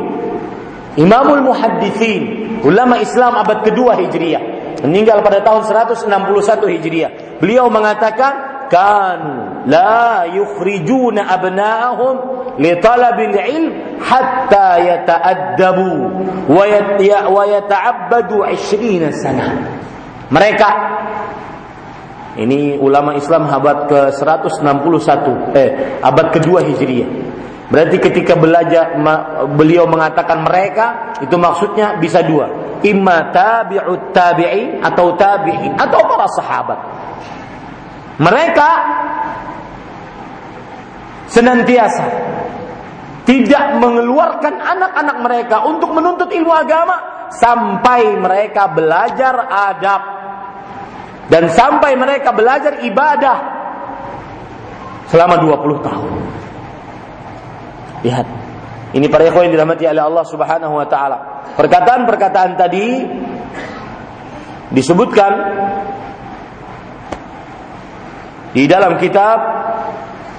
[0.97, 4.41] Imamul Muhaddithin, ulama Islam abad kedua Hijriah,
[4.81, 6.09] meninggal pada tahun 161
[6.73, 7.11] Hijriah.
[7.37, 9.21] Beliau mengatakan, kan
[9.69, 12.15] la yukhrijuna abna'ahum
[12.59, 15.93] li talabil ilm hatta yata'addabu
[16.49, 19.47] wa yata'abbadu 20 sana.
[20.33, 20.69] Mereka
[22.37, 25.27] ini ulama Islam abad ke-161
[25.57, 25.71] eh
[26.05, 27.09] abad kedua Hijriah.
[27.67, 28.95] Berarti ketika belajar
[29.59, 36.79] beliau mengatakan mereka itu maksudnya bisa dua, imma tabi'ut tabi'in atau tabi'in atau para sahabat.
[38.23, 38.71] Mereka
[41.27, 42.07] senantiasa
[43.27, 50.16] tidak mengeluarkan anak-anak mereka untuk menuntut ilmu agama sampai mereka belajar adab
[51.27, 53.39] dan sampai mereka belajar ibadah
[55.11, 56.13] selama 20 tahun.
[58.07, 58.27] Lihat.
[58.95, 61.19] Ini para ikhwan yang dirahmati oleh Allah Subhanahu wa taala.
[61.59, 63.03] Perkataan-perkataan tadi
[64.73, 65.33] disebutkan
[68.57, 69.39] di dalam kitab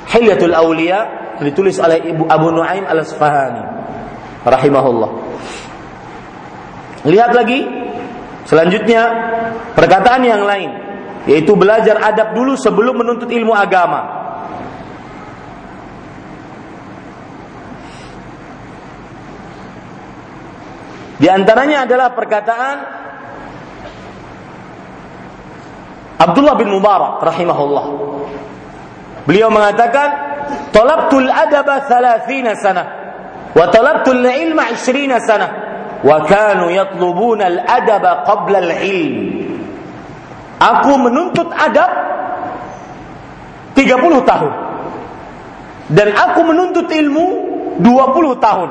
[0.09, 3.63] Hilyatul Aulia ditulis oleh Ibu Abu Nuaim Al-Asfahani
[4.47, 5.11] rahimahullah.
[7.05, 7.61] Lihat lagi
[8.47, 9.03] Selanjutnya
[9.75, 10.71] perkataan yang lain
[11.27, 14.15] yaitu belajar adab dulu sebelum menuntut ilmu agama.
[21.19, 22.75] Di antaranya adalah perkataan
[26.17, 27.85] Abdullah bin Mubarak rahimahullah.
[29.27, 30.09] Beliau mengatakan,
[30.71, 32.83] "Talabtul adaba 30 sana
[33.51, 35.66] wa talabtul ilma 20 sana."
[36.03, 39.15] Wa kanu yatlubuna al-adaba qabla al-ilm.
[40.57, 41.91] Aku menuntut adab
[43.77, 44.53] 30 tahun.
[45.87, 47.25] Dan aku menuntut ilmu
[47.79, 48.69] 20 tahun.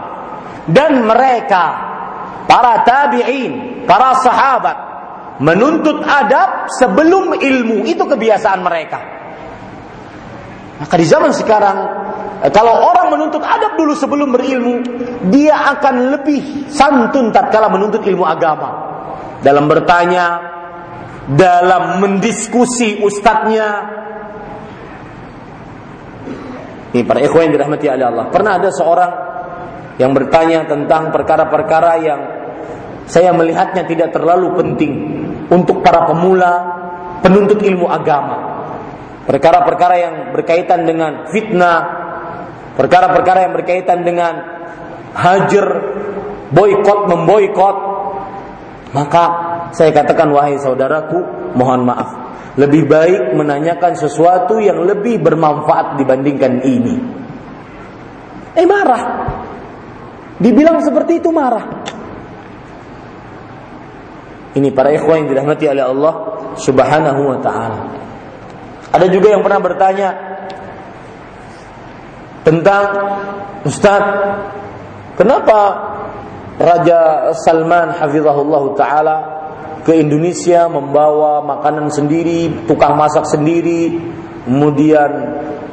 [0.67, 1.65] Dan mereka
[2.51, 4.77] para tabi'in, para sahabat
[5.39, 7.87] menuntut adab sebelum ilmu.
[7.87, 8.99] Itu kebiasaan mereka.
[10.83, 11.79] Maka di zaman sekarang
[12.37, 14.85] kalau orang menuntut adab dulu sebelum berilmu,
[15.33, 18.85] dia akan lebih santun tatkala menuntut ilmu agama.
[19.41, 20.57] Dalam bertanya,
[21.33, 23.69] dalam mendiskusi ustadznya.
[26.93, 28.27] Ini para ikhwan yang dirahmati oleh Allah.
[28.29, 29.13] Pernah ada seorang
[29.97, 32.21] yang bertanya tentang perkara-perkara yang
[33.09, 34.93] saya melihatnya tidak terlalu penting
[35.49, 36.53] untuk para pemula
[37.25, 38.55] penuntut ilmu agama.
[39.27, 41.96] Perkara-perkara yang berkaitan dengan fitnah,
[42.77, 44.35] perkara-perkara yang berkaitan dengan
[45.17, 45.67] hajar,
[46.53, 47.77] boykot, memboykot,
[48.93, 49.25] maka
[49.73, 51.19] saya katakan wahai saudaraku,
[51.57, 52.11] mohon maaf.
[52.57, 56.97] Lebih baik menanyakan sesuatu yang lebih bermanfaat dibandingkan ini.
[58.57, 59.03] Eh marah.
[60.41, 61.85] Dibilang seperti itu marah.
[64.57, 66.15] Ini para ikhwan yang dirahmati oleh Allah
[66.57, 67.81] Subhanahu wa taala.
[68.89, 70.09] Ada juga yang pernah bertanya,
[72.47, 72.87] tentang
[73.67, 74.03] Ustaz
[75.19, 75.59] kenapa
[76.63, 79.17] Raja Salman hafizahullah taala
[79.83, 83.95] ke Indonesia membawa makanan sendiri, tukang masak sendiri,
[84.47, 85.11] kemudian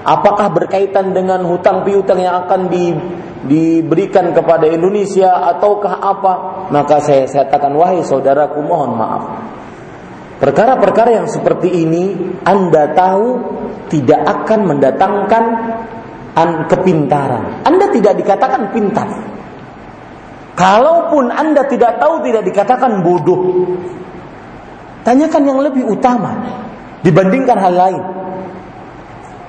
[0.06, 2.94] apakah berkaitan dengan hutang piutang yang akan di,
[3.50, 6.34] diberikan kepada Indonesia ataukah apa?
[6.70, 9.24] Maka saya saya katakan wahai saudaraku mohon maaf.
[10.38, 12.14] Perkara-perkara yang seperti ini
[12.44, 13.40] Anda tahu
[13.88, 15.44] tidak akan mendatangkan
[16.34, 17.66] an kepintaran.
[17.66, 19.10] Anda tidak dikatakan pintar.
[20.54, 23.66] Kalaupun Anda tidak tahu tidak dikatakan bodoh.
[25.02, 26.38] Tanyakan yang lebih utama
[27.02, 28.04] dibandingkan hal lain.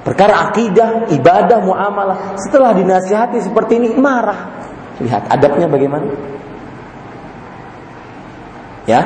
[0.04, 2.36] Perkara akidah, ibadah, muamalah.
[2.36, 4.52] Setelah dinasihati seperti ini marah.
[5.00, 6.08] Lihat adabnya bagaimana?
[8.84, 9.00] Ya,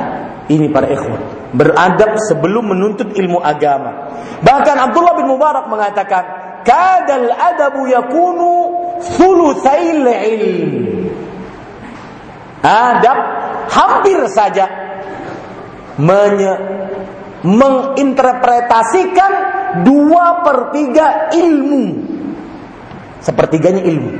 [0.51, 1.23] ini para ikhwan.
[1.55, 4.11] Beradab sebelum menuntut ilmu agama.
[4.43, 8.51] Bahkan Abdullah bin Mubarak mengatakan, kadal adabu yakunu
[9.17, 10.71] thulutsail ilm.
[12.59, 13.17] Adab
[13.71, 14.67] hampir saja
[15.95, 16.53] menye,
[17.43, 19.31] menginterpretasikan
[19.87, 21.85] dua per tiga ilmu.
[23.19, 24.11] Sepertiganya ilmu.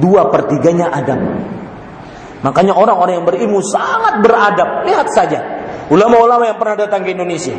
[0.00, 1.20] Dua pertiganya adab.
[2.40, 4.88] Makanya orang-orang yang berilmu sangat beradab.
[4.88, 5.40] Lihat saja.
[5.92, 7.52] Ulama-ulama yang pernah datang ke Indonesia.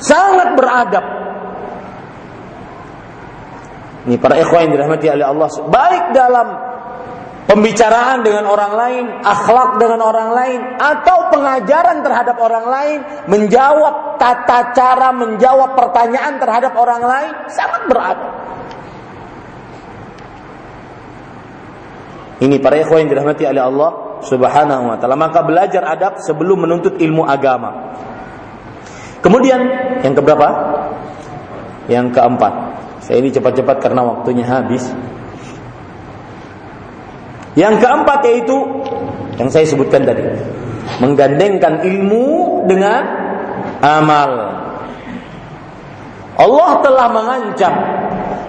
[0.00, 1.04] Sangat beradab.
[4.02, 5.48] Ini para ikhwan yang dirahmati oleh Allah.
[5.70, 6.46] Baik dalam
[7.46, 12.98] pembicaraan dengan orang lain, akhlak dengan orang lain, atau pengajaran terhadap orang lain,
[13.30, 18.32] menjawab tata cara menjawab pertanyaan terhadap orang lain, sangat beradab.
[22.42, 23.90] Ini para ikhwan yang dirahmati oleh Allah
[24.26, 25.14] Subhanahu wa taala.
[25.14, 27.94] Maka belajar adab sebelum menuntut ilmu agama.
[29.22, 29.62] Kemudian
[30.02, 30.48] yang keberapa?
[31.86, 32.71] Yang keempat.
[33.02, 34.86] Saya ini cepat-cepat karena waktunya habis.
[37.58, 38.56] Yang keempat yaitu
[39.36, 40.24] yang saya sebutkan tadi,
[41.02, 43.02] menggandengkan ilmu dengan
[43.82, 44.30] amal.
[46.32, 47.74] Allah telah mengancam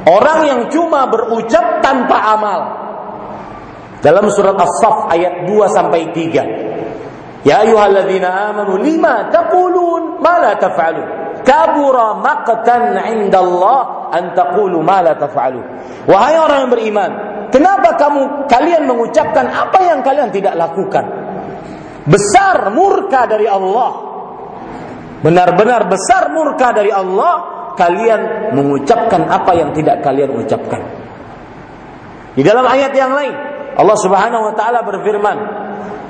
[0.08, 2.62] orang yang cuma berucap tanpa amal.
[4.04, 7.47] Dalam surat As-Saff ayat 2 sampai 3.
[7.47, 11.22] Ya ayyuhalladzina amanu lima taqulun ma la taf'alun.
[11.44, 15.66] Kabura maqtan 'inda Allah an taqulu ma la taf'alun.
[16.08, 17.12] Wahai orang yang beriman,
[17.52, 21.06] kenapa kamu kalian mengucapkan apa yang kalian tidak lakukan?
[22.08, 23.91] Besar murka dari Allah.
[25.24, 30.84] Benar-benar besar murka dari Allah kalian mengucapkan apa yang tidak kalian ucapkan.
[32.34, 33.36] Di dalam ayat yang lain,
[33.78, 35.38] Allah Subhanahu wa taala berfirman,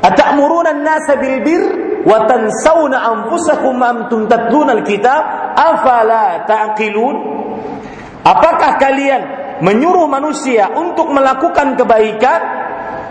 [0.01, 1.45] "Atamuruna an-nasa bil
[2.03, 5.21] wa tansawna anfusakum antum tatluna al-kitab
[5.55, 7.15] afala taqilun?"
[8.23, 9.21] Apakah kalian
[9.59, 12.39] menyuruh manusia untuk melakukan kebaikan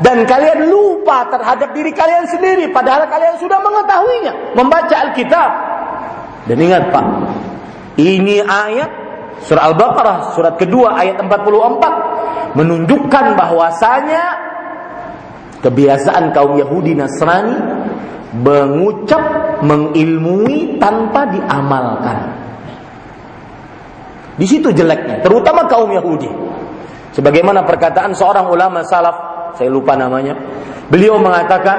[0.00, 5.50] dan kalian lupa terhadap diri kalian sendiri padahal kalian sudah mengetahuinya, membaca Alkitab.
[6.48, 7.06] Dan ingat Pak,
[8.00, 8.90] ini ayat
[9.46, 14.24] surah Al-Baqarah surat kedua ayat 44 menunjukkan bahwasanya
[15.62, 17.81] kebiasaan kaum Yahudi Nasrani
[18.32, 19.22] mengucap
[19.60, 22.18] mengilmui tanpa diamalkan.
[24.40, 26.28] Di situ jeleknya, terutama kaum Yahudi.
[27.12, 29.16] Sebagaimana perkataan seorang ulama salaf,
[29.60, 30.32] saya lupa namanya.
[30.88, 31.78] Beliau mengatakan,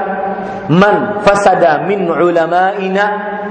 [0.70, 3.06] "Man fasada min ulama'ina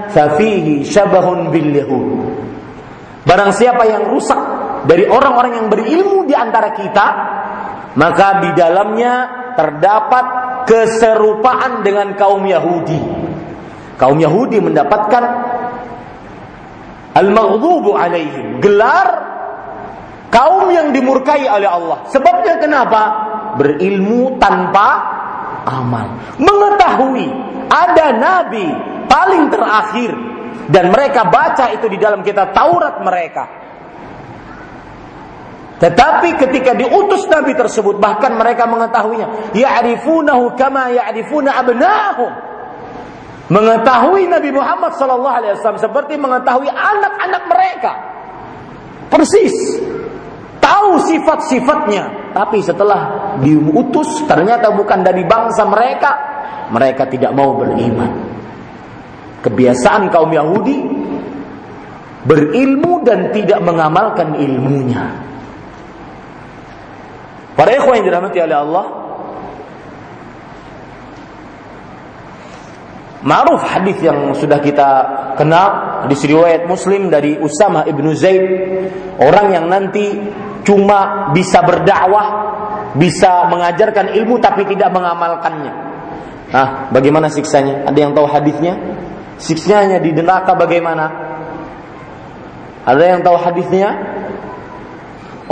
[0.06, 2.06] fafihi syabahun bil yahud."
[3.26, 4.38] Barang siapa yang rusak
[4.86, 7.06] dari orang-orang yang berilmu di antara kita,
[7.98, 9.14] maka di dalamnya
[9.58, 10.26] terdapat
[10.66, 13.00] keserupaan dengan kaum Yahudi.
[13.96, 15.24] Kaum Yahudi mendapatkan
[17.14, 19.08] al-maghdubu alaihim, gelar
[20.32, 22.08] kaum yang dimurkai oleh Allah.
[22.10, 23.02] Sebabnya kenapa?
[23.60, 24.88] Berilmu tanpa
[25.68, 26.18] amal.
[26.40, 27.28] Mengetahui
[27.68, 28.66] ada nabi
[29.06, 30.10] paling terakhir
[30.72, 33.61] dan mereka baca itu di dalam kitab Taurat mereka.
[35.82, 42.32] Tetapi ketika diutus Nabi tersebut bahkan mereka mengetahuinya, ya'rifunahu kama ya'rifuna abna'ahum.
[43.50, 47.92] Mengetahui Nabi Muhammad sallallahu alaihi wasallam seperti mengetahui anak-anak mereka.
[49.10, 49.82] Persis.
[50.62, 56.10] Tahu sifat-sifatnya, tapi setelah diutus ternyata bukan dari bangsa mereka,
[56.70, 58.30] mereka tidak mau beriman.
[59.42, 60.78] Kebiasaan kaum Yahudi
[62.22, 65.31] berilmu dan tidak mengamalkan ilmunya.
[67.62, 68.84] Para ikhwan yang dirahmati oleh Allah,
[73.22, 74.88] Ma'ruf hadis yang sudah kita
[75.38, 78.42] kenal di riwayat Muslim dari Usama ibnu Zaid,
[79.22, 80.10] orang yang nanti
[80.66, 82.26] cuma bisa berdakwah,
[82.98, 85.72] bisa mengajarkan ilmu tapi tidak mengamalkannya.
[86.50, 87.86] Nah, bagaimana siksanya?
[87.86, 88.74] Ada yang tahu hadisnya?
[89.38, 91.06] Siksanya di neraka bagaimana?
[92.90, 94.11] Ada yang tahu hadisnya?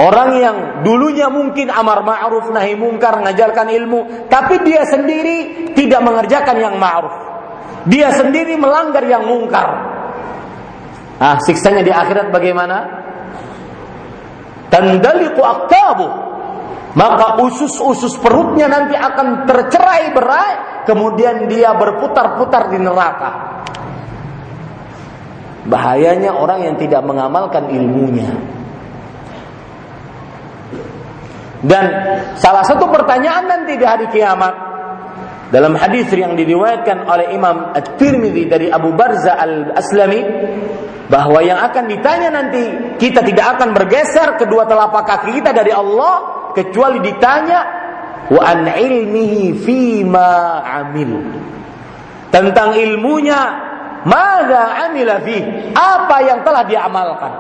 [0.01, 6.57] Orang yang dulunya mungkin amar ma'ruf nahi mungkar mengajarkan ilmu, tapi dia sendiri tidak mengerjakan
[6.57, 7.13] yang ma'ruf.
[7.85, 9.69] Dia sendiri melanggar yang mungkar.
[11.21, 12.77] Ah, siksanya di akhirat bagaimana?
[14.73, 16.09] Tandaliku aktabu.
[16.91, 20.51] Maka usus-usus perutnya nanti akan tercerai berai,
[20.89, 23.31] kemudian dia berputar-putar di neraka.
[25.69, 28.60] Bahayanya orang yang tidak mengamalkan ilmunya.
[31.61, 31.85] Dan
[32.41, 34.71] salah satu pertanyaan nanti di hari kiamat,
[35.51, 40.23] Dalam hadis yang diriwayatkan oleh Imam At-Tirmidzi dari Abu Barza Al-Aslami
[41.11, 46.47] bahwa yang akan ditanya nanti kita tidak akan bergeser kedua telapak kaki kita dari Allah
[46.55, 47.61] kecuali ditanya
[48.31, 51.19] wa an ilmihi fima amil?
[52.31, 53.41] Tentang ilmunya
[54.07, 55.35] mada amila fi?
[55.75, 57.33] Apa yang telah dia amalkan?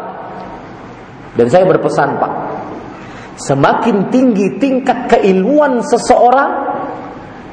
[1.38, 2.49] Dan saya berpesan Pak
[3.40, 6.52] semakin tinggi tingkat keilmuan seseorang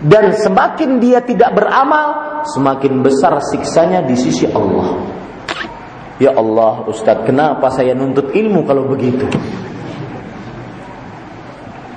[0.04, 4.94] dan semakin dia tidak beramal, semakin besar siksanya di sisi Allah.
[6.18, 9.26] Ya Allah, Ustadz, kenapa saya nuntut ilmu kalau begitu?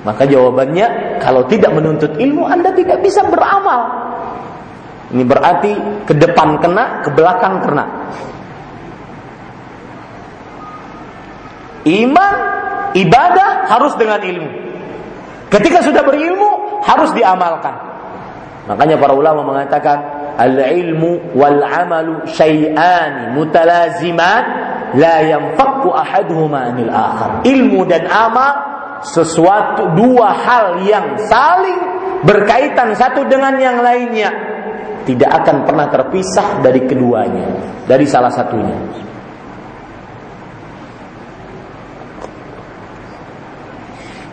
[0.01, 3.81] Maka jawabannya, kalau tidak menuntut ilmu, Anda tidak bisa beramal.
[5.13, 5.71] Ini berarti
[6.09, 7.85] ke depan kena, ke belakang kena.
[11.87, 12.35] Iman,
[12.93, 14.49] ibadah harus dengan ilmu.
[15.51, 17.73] Ketika sudah berilmu, harus diamalkan.
[18.69, 19.97] Makanya para ulama mengatakan
[20.37, 24.43] al-ilmu wal amalu syai'an mutalaziman
[24.95, 27.41] la yanfakku ahaduhuma anil akhar.
[27.43, 28.53] Ilmu dan amal
[29.01, 31.79] sesuatu dua hal yang saling
[32.21, 34.29] berkaitan satu dengan yang lainnya
[35.09, 37.49] tidak akan pernah terpisah dari keduanya
[37.89, 38.77] dari salah satunya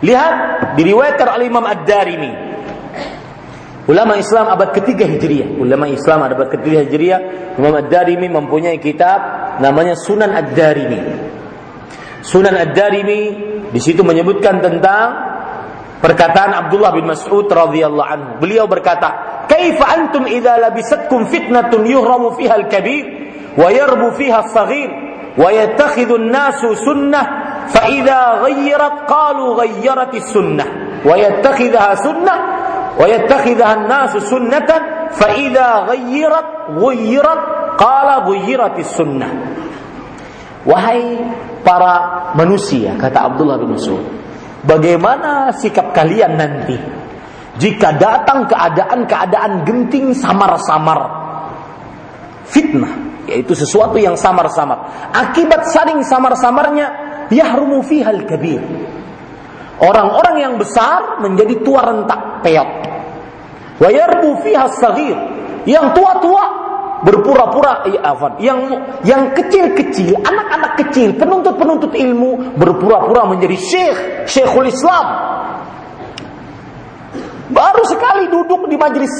[0.03, 0.33] lihat
[0.79, 2.49] diriwayatkan oleh Imam Ad-Darimi
[3.89, 5.57] Ulama Islam abad ketiga Hijriah.
[5.57, 7.19] Ulama Islam abad ketiga Hijriah,
[7.57, 9.17] Imam Ad-Darimi mempunyai kitab
[9.57, 11.01] namanya Sunan Ad-Darimi.
[12.21, 13.21] Sunan Ad-Darimi
[13.73, 15.05] di situ menyebutkan tentang
[16.05, 18.31] perkataan Abdullah bin Mas'ud radhiyallahu anhu.
[18.37, 23.05] Beliau berkata, "Kaifa antum idza labisatkum fitnatun yuhramu fiha al-kabir
[23.57, 24.89] wa yarbu fiha as-saghir
[25.33, 30.68] wa yattakhidhu an-nasu sunnah fa idza ghayyarat qalu ghayyarat as-sunnah
[31.04, 32.38] wa yattakhidha sunnah
[32.94, 34.70] ويتخذها الناس سنة
[35.18, 37.42] فإذا غيرت غيرت
[37.74, 39.28] قال غيرت السنة
[40.64, 41.20] Wahai
[41.60, 44.00] para manusia, kata Abdullah bin Mas'ud,
[44.64, 46.72] bagaimana sikap kalian nanti
[47.60, 51.04] jika datang keadaan-keadaan genting samar-samar
[52.48, 52.96] fitnah
[53.28, 58.61] yaitu sesuatu yang samar-samar akibat saling samar-samarnya yahrumu fihal kabir
[59.79, 62.89] orang-orang yang besar menjadi tua rentak peot
[63.79, 65.17] Wa yarbu fiha saghir.
[65.63, 66.43] Yang tua-tua
[66.99, 68.11] berpura-pura ya,
[68.43, 68.59] yang
[69.07, 73.97] yang kecil-kecil, anak-anak kecil, penuntut-penuntut ilmu berpura-pura menjadi syekh,
[74.27, 75.05] syekhul Islam.
[77.49, 79.13] Baru sekali duduk di majlis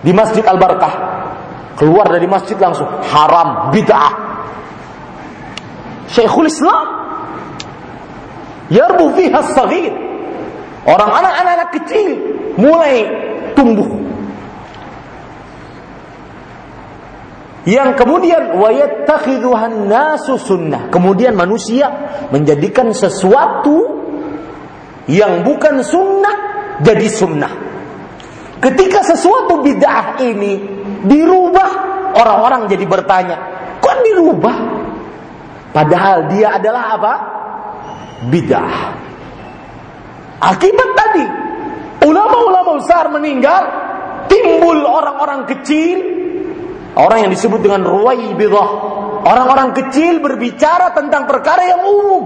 [0.00, 1.14] di Masjid Al-Barakah.
[1.76, 4.25] Keluar dari masjid langsung haram, bid'ah.
[6.10, 6.86] Syekhul Islam.
[8.70, 9.94] Yarbu fiha saghir.
[10.86, 12.10] Orang anak-anak kecil
[12.58, 13.06] mulai
[13.58, 13.90] tumbuh.
[17.66, 20.86] Yang kemudian wayattakhidhuhan nasu sunnah.
[20.86, 21.90] Kemudian manusia
[22.30, 24.06] menjadikan sesuatu
[25.10, 26.36] yang bukan sunnah
[26.86, 27.52] jadi sunnah.
[28.62, 30.62] Ketika sesuatu bid'ah ini
[31.06, 31.70] dirubah,
[32.14, 33.36] orang-orang jadi bertanya,
[33.82, 34.75] kok dirubah?
[35.76, 37.14] Padahal dia adalah apa?
[38.32, 38.96] Bid'ah.
[40.40, 41.24] Akibat tadi
[42.08, 43.62] ulama-ulama besar meninggal,
[44.24, 46.00] timbul orang-orang kecil,
[46.96, 48.70] orang yang disebut dengan ruwaibidah.
[49.26, 52.24] Orang-orang kecil berbicara tentang perkara yang umum.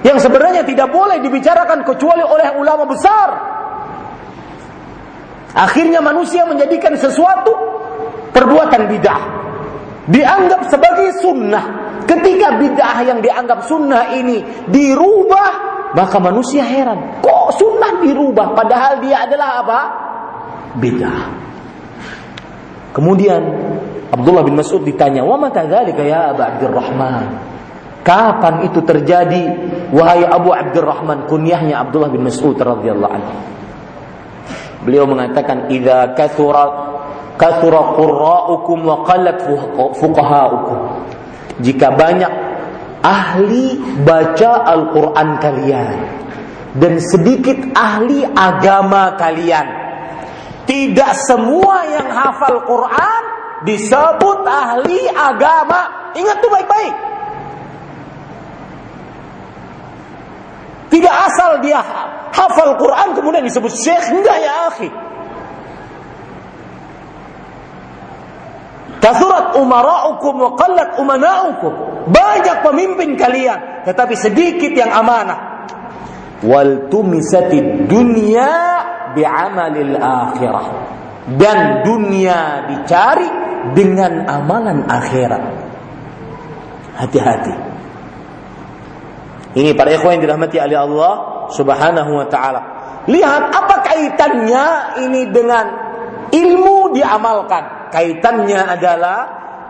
[0.00, 3.28] Yang sebenarnya tidak boleh dibicarakan kecuali oleh ulama besar.
[5.52, 7.52] Akhirnya manusia menjadikan sesuatu
[8.32, 9.20] perbuatan bidah.
[10.08, 11.83] Dianggap sebagai sunnah.
[12.04, 19.24] Ketika bidah yang dianggap sunnah ini dirubah maka manusia heran, kok sunnah dirubah padahal dia
[19.24, 19.80] adalah apa?
[20.74, 21.22] Bid'ah.
[22.94, 23.42] Kemudian
[24.14, 27.26] Abdullah bin Mas'ud ditanya, "Wa mata dzalika ya Abu Abdurrahman?"
[28.04, 29.42] Kapan itu terjadi
[29.90, 33.34] wahai Abu Abdurrahman kunyahnya Abdullah bin Mas'ud radhiyallahu anhu.
[34.84, 36.68] Beliau mengatakan, "Idza kathura
[37.40, 39.42] kathura qurra'ukum wa qallat
[39.98, 40.78] fuqaha'ukum."
[41.62, 42.32] Jika banyak
[43.04, 45.96] ahli baca Al-Quran kalian
[46.74, 49.86] dan sedikit ahli agama kalian.
[50.64, 53.22] Tidak semua yang hafal Quran
[53.68, 56.10] disebut ahli agama.
[56.16, 56.94] Ingat tuh baik-baik.
[60.88, 61.82] Tidak asal dia
[62.34, 64.88] hafal Quran kemudian disebut syekh enggak ya akhi.
[69.04, 71.72] Kasurat umara'ukum wa qallat umana'ukum.
[72.08, 75.68] Banyak pemimpin kalian, tetapi sedikit yang amanah.
[76.40, 78.48] Wal tumisati dunya
[79.12, 80.66] bi'amalil akhirah.
[81.36, 83.28] Dan dunia dicari
[83.76, 85.44] dengan amalan akhirat.
[86.96, 87.54] Hati-hati.
[89.54, 91.12] Ini para ikhwan yang dirahmati oleh Allah
[91.52, 92.60] Subhanahu wa taala.
[93.04, 94.64] Lihat apa kaitannya
[95.04, 95.83] ini dengan
[96.34, 97.94] ilmu diamalkan.
[97.94, 99.18] Kaitannya adalah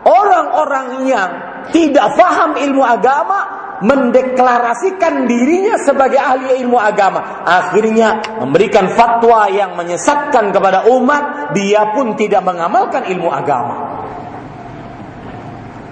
[0.09, 1.31] orang-orang yang
[1.69, 7.45] tidak faham ilmu agama mendeklarasikan dirinya sebagai ahli ilmu agama.
[7.45, 13.77] Akhirnya memberikan fatwa yang menyesatkan kepada umat, dia pun tidak mengamalkan ilmu agama.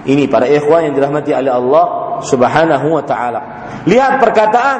[0.03, 1.85] Ini para ikhwan yang dirahmati oleh Allah
[2.27, 3.41] Subhanahu wa taala.
[3.87, 4.79] Lihat perkataan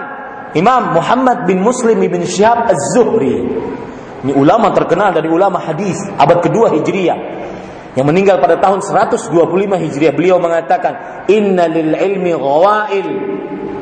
[0.53, 3.47] Imam Muhammad bin Muslim bin Syihab Az-Zuhri.
[4.23, 7.19] Ini ulama terkenal dari ulama hadis abad kedua Hijriah
[7.93, 9.29] yang meninggal pada tahun 125
[9.67, 13.07] Hijriah beliau mengatakan inna lil ilmi ghawail.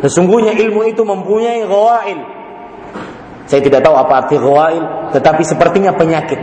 [0.02, 2.20] Sesungguhnya ilmu itu mempunyai ghawail.
[3.46, 6.42] Saya tidak tahu apa arti ghawail tetapi sepertinya penyakit.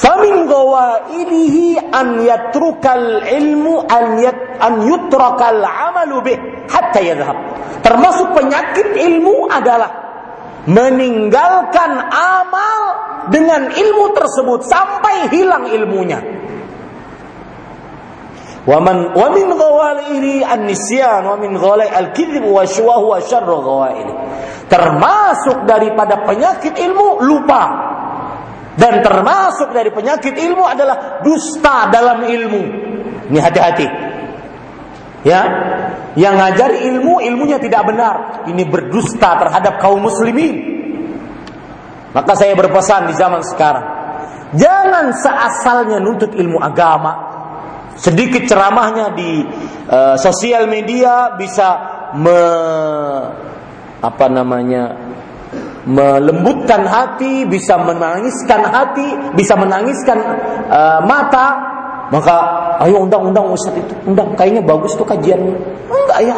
[0.00, 6.38] Famin ghawailihi an yatrukal ilmu an yat an yutrakal amalu bih
[6.72, 7.36] hatta yadhhab.
[7.84, 10.09] Termasuk penyakit ilmu adalah
[10.68, 12.80] meninggalkan amal
[13.32, 16.20] dengan ilmu tersebut sampai hilang ilmunya
[18.68, 19.16] Waman
[20.44, 22.60] an-nisyan wa min ghalai al-kadzib wa.
[24.68, 27.88] Termasuk daripada penyakit ilmu lupa.
[28.76, 32.62] Dan termasuk dari penyakit ilmu adalah dusta dalam ilmu.
[33.32, 33.86] Ini hati-hati.
[35.20, 35.42] Ya,
[36.16, 40.80] yang ngajari ilmu ilmunya tidak benar, ini berdusta terhadap kaum muslimin.
[42.16, 43.86] Maka saya berpesan di zaman sekarang,
[44.56, 47.12] jangan seasalnya nuntut ilmu agama,
[48.00, 49.44] sedikit ceramahnya di
[49.92, 51.68] uh, sosial media bisa
[52.16, 52.40] me,
[54.00, 54.96] apa namanya
[55.86, 60.18] melembutkan hati, bisa menangiskan hati, bisa menangiskan
[60.66, 61.69] uh, mata,
[62.10, 62.36] maka
[62.82, 64.34] ayo undang-undang Ustaz itu, undang.
[64.34, 65.38] Kayaknya bagus tuh kajian.
[65.86, 66.34] Enggak ya.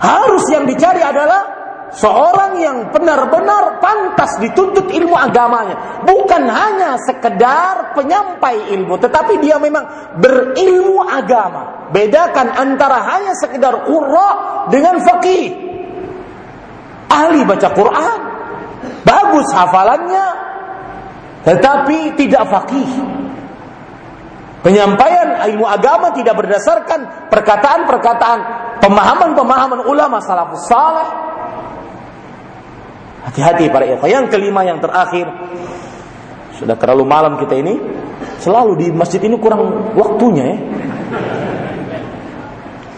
[0.00, 1.44] Harus yang dicari adalah
[1.92, 6.00] seorang yang benar-benar pantas dituntut ilmu agamanya.
[6.08, 11.92] Bukan hanya sekedar penyampai ilmu tetapi dia memang berilmu agama.
[11.92, 14.30] Bedakan antara hanya sekedar qurra
[14.72, 15.52] dengan faqih.
[17.12, 18.18] Ahli baca Quran.
[19.04, 20.26] Bagus hafalannya.
[21.44, 23.23] Tetapi tidak faqih
[24.64, 28.38] penyampaian ilmu agama tidak berdasarkan perkataan-perkataan
[28.80, 31.24] pemahaman-pemahaman ulama salafus saleh
[33.24, 34.08] Hati-hati para ikhwan.
[34.12, 35.24] Yang kelima yang terakhir
[36.60, 37.80] sudah terlalu malam kita ini
[38.38, 40.58] selalu di masjid ini kurang waktunya ya.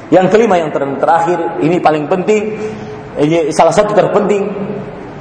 [0.06, 2.43] Yang kelima yang ter terakhir ini paling penting
[3.22, 4.74] ini salah satu terpenting.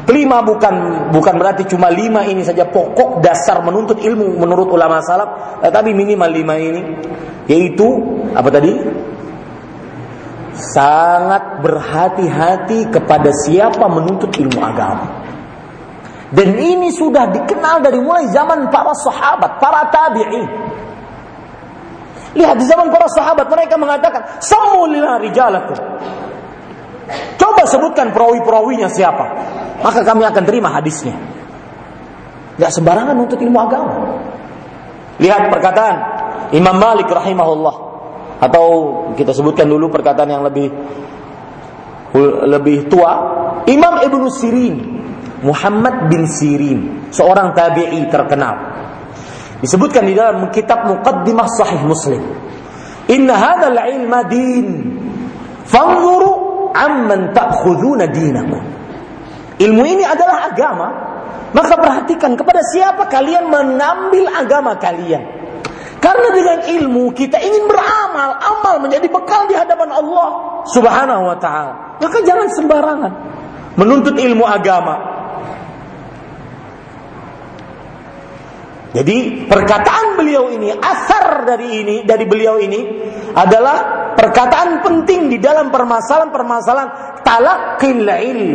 [0.06, 5.60] Kelima bukan bukan berarti cuma lima ini saja pokok dasar menuntut ilmu menurut ulama salaf,
[5.66, 6.82] tetapi minimal lima ini
[7.50, 7.86] yaitu
[8.38, 8.74] apa tadi?
[10.56, 15.28] sangat berhati-hati kepada siapa menuntut ilmu agama.
[16.32, 20.46] Dan ini sudah dikenal dari mulai zaman para sahabat, para tabi'in.
[22.36, 25.80] Lihat di zaman para sahabat mereka mengatakan, "Sammu lina rijalakum."
[27.40, 29.26] Coba sebutkan perawi-perawinya siapa,
[29.84, 31.16] maka kami akan terima hadisnya.
[32.56, 34.16] Gak sembarangan untuk ilmu agama.
[35.20, 35.96] Lihat perkataan
[36.56, 37.76] Imam Malik rahimahullah.
[38.40, 38.66] Atau
[39.16, 40.72] kita sebutkan dulu perkataan yang lebih
[42.48, 43.14] lebih tua.
[43.68, 44.76] Imam Ibnu Sirin.
[45.44, 47.12] Muhammad bin Sirin.
[47.12, 48.56] Seorang tabi'i terkenal.
[49.60, 52.24] Disebutkan di dalam kitab Muqaddimah Sahih Muslim.
[53.12, 54.68] Inna hadzal ilma din.
[55.68, 58.75] Fanzuru amman ta'khuduna dinakum
[59.56, 60.88] Ilmu ini adalah agama
[61.56, 65.24] maka perhatikan kepada siapa kalian mengambil agama kalian
[66.06, 71.98] karena dengan ilmu kita ingin beramal, amal menjadi bekal di hadapan Allah Subhanahu wa taala.
[71.98, 73.12] Maka jangan sembarangan
[73.74, 74.96] menuntut ilmu agama.
[78.94, 82.80] Jadi perkataan beliau ini, asar dari ini, dari beliau ini
[83.34, 88.54] adalah perkataan penting di dalam permasalahan-permasalahan talakil ilm,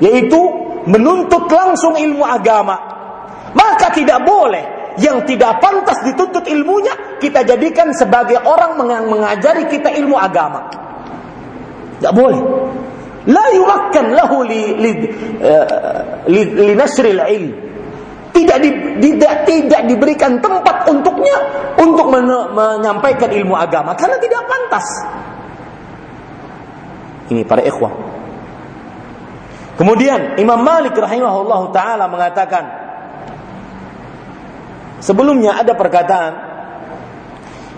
[0.00, 0.40] yaitu
[0.86, 2.76] menuntut langsung ilmu agama.
[3.56, 9.92] Maka tidak boleh yang tidak pantas dituntut ilmunya kita jadikan sebagai orang yang mengajari kita
[9.92, 10.68] ilmu agama.
[12.00, 12.40] Tidak boleh.
[13.26, 14.90] La yumakkan lahu li li,
[15.42, 17.50] uh, li.
[18.36, 18.68] Tidak, di,
[19.00, 21.36] tidak tidak diberikan tempat untuknya
[21.80, 24.86] untuk men, menyampaikan ilmu agama karena tidak pantas.
[27.32, 27.90] Ini para ikhwah.
[29.76, 32.64] Kemudian Imam Malik rahimahullah taala mengatakan
[35.04, 36.32] sebelumnya ada perkataan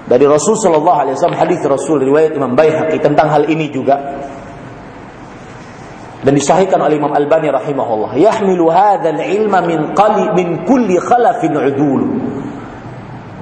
[0.07, 3.99] dari Rasul sallallahu alaihi wasallam hadis Rasul riwayat Imam Baihaqi tentang hal ini juga.
[6.19, 12.03] Dan disahihkan oleh Imam Albani rahimahullah yahmilu hadzal ilma min qali min kulli khalafin udul.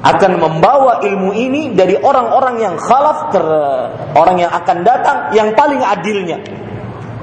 [0.01, 3.45] Akan membawa ilmu ini dari orang-orang yang khalaf ter,
[4.17, 6.66] orang yang akan datang yang paling adilnya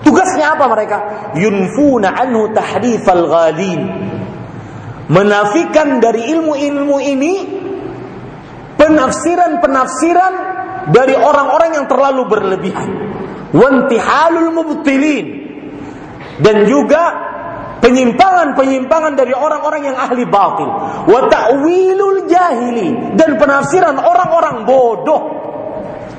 [0.03, 0.97] Tugasnya apa mereka?
[1.39, 3.81] Yunfuna anhu tahrifal ghalin.
[5.07, 7.34] Menafikan dari ilmu-ilmu ini
[8.75, 10.34] penafsiran-penafsiran
[10.91, 12.89] dari orang-orang yang terlalu berlebihan.
[13.55, 15.27] Wantihalul mubtilin.
[16.43, 17.03] Dan juga
[17.80, 20.67] penyimpangan-penyimpangan dari orang-orang yang ahli batil.
[21.07, 25.43] Wa ta'wilul jahili dan penafsiran orang-orang bodoh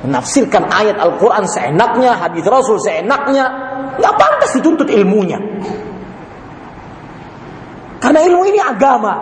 [0.04, 5.38] menafsirkan ayat Al-Quran seenaknya, hadis Rasul seenaknya, nggak pantas dituntut ilmunya.
[8.04, 9.14] Karena ilmu ini agama.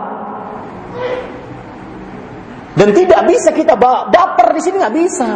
[2.72, 5.28] Dan tidak bisa kita baper di sini nggak bisa.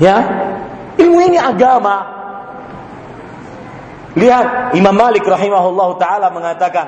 [0.00, 0.16] Ya,
[0.98, 2.18] ilmu ini agama.
[4.18, 6.86] Lihat Imam Malik rahimahullah taala mengatakan,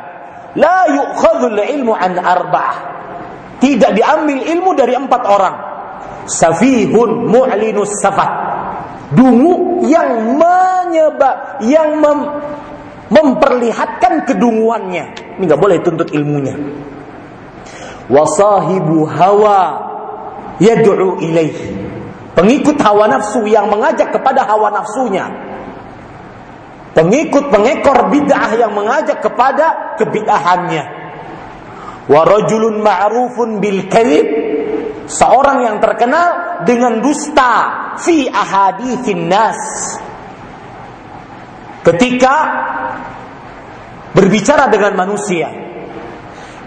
[0.59, 2.77] la yu'khadhul ilmu an arba'ah.
[3.63, 5.55] Tidak diambil ilmu dari empat orang.
[6.27, 8.52] Safihun mu'linus safah
[9.13, 12.19] dungu yang menyebab yang mem,
[13.13, 15.37] memperlihatkan kedunguannya.
[15.39, 16.57] Ini nggak boleh tuntut ilmunya.
[18.09, 19.61] Wasahibu hawa
[20.59, 21.57] yad'u ilaih.
[22.33, 25.29] Pengikut hawa nafsu yang mengajak kepada hawa nafsunya.
[26.93, 30.85] Pengikut pengekor bid'ah yang mengajak kepada kebid'ahannya.
[32.09, 34.27] Wa rajulun ma'rufun bil kadhib
[35.07, 37.53] seorang yang terkenal dengan dusta
[37.99, 39.61] fi ahadithin nas.
[41.83, 42.35] Ketika
[44.15, 45.51] berbicara dengan manusia.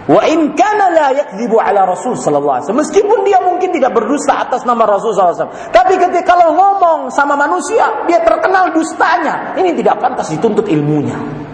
[0.06, 2.82] Wa in kana la yakdzibu ala rasul sallallahu alaihi wasallam.
[2.84, 5.74] Meskipun dia mungkin tidak berdusta atas nama rasul sallallahu alaihi wasallam.
[5.74, 9.56] Tapi ketika kalau ngomong sama manusia dia terkenal dustanya.
[9.58, 11.45] Ini tidak pantas dituntut ilmunya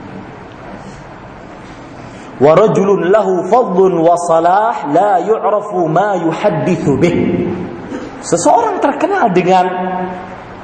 [2.40, 6.16] wa rajulun lahu fadlun wa salah la yu'rafu ma.
[8.22, 9.66] Seseorang terkenal dengan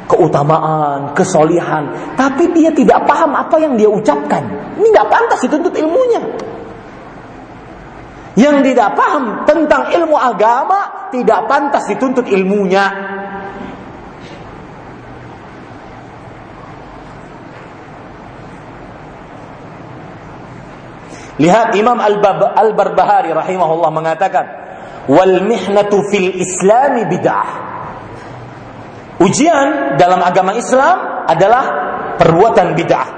[0.09, 4.41] keutamaan, kesolihan, tapi dia tidak paham apa yang dia ucapkan.
[4.79, 6.23] Ini nggak pantas dituntut ilmunya.
[8.39, 13.18] Yang tidak paham tentang ilmu agama tidak pantas dituntut ilmunya.
[21.39, 24.45] Lihat Imam Al-Barbahari rahimahullah mengatakan,
[25.07, 27.51] "Wal mihnatu fil Islami bid'ah."
[29.23, 31.65] Ujian dalam agama Islam adalah
[32.19, 33.09] perbuatan bid'ah.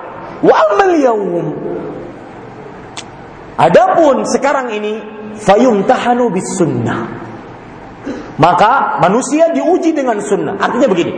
[0.41, 1.47] Wa amal yaum.
[3.61, 5.01] Adapun sekarang ini
[5.37, 7.05] fayumtahanu bis sunnah.
[8.41, 10.57] Maka manusia diuji dengan sunnah.
[10.57, 11.13] Artinya begini,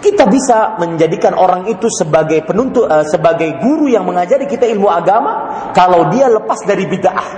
[0.00, 5.32] kita bisa menjadikan orang itu sebagai penuntut uh, sebagai guru yang mengajari kita ilmu agama
[5.76, 7.28] kalau dia lepas dari bid'ah.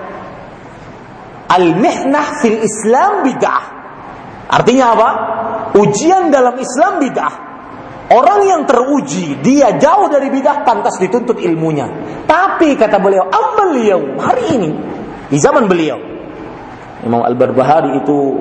[1.52, 3.64] Al-mihnah fil Islam bid'ah.
[4.48, 5.10] Artinya apa?
[5.76, 7.34] Ujian dalam Islam bid'ah.
[8.12, 11.88] Orang yang teruji, dia jauh dari bid'ah pantas dituntut ilmunya.
[12.24, 14.70] Tapi kata beliau, amal beliau hari ini
[15.32, 16.12] di zaman beliau
[17.02, 18.38] Imam Al-Barbahari itu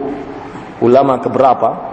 [0.85, 1.90] ulama keberapa?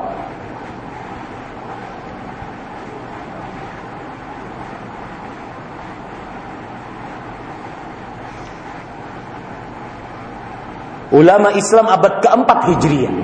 [11.12, 13.14] Ulama Islam abad keempat Hijriah.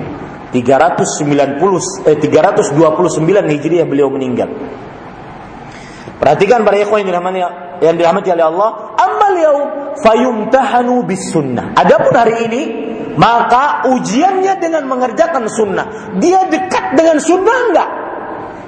[0.55, 2.79] 390 eh, 329
[3.27, 4.47] Hijriah beliau meninggal.
[6.15, 7.39] Perhatikan para ikhwan yang dirahmati
[7.83, 9.63] yang dirahmati oleh Allah, amal yaum
[9.99, 11.75] fayumtahanu bis sunnah.
[11.75, 12.61] Adapun hari ini
[13.19, 16.15] maka ujiannya dengan mengerjakan sunnah.
[16.19, 17.89] Dia dekat dengan sunnah enggak?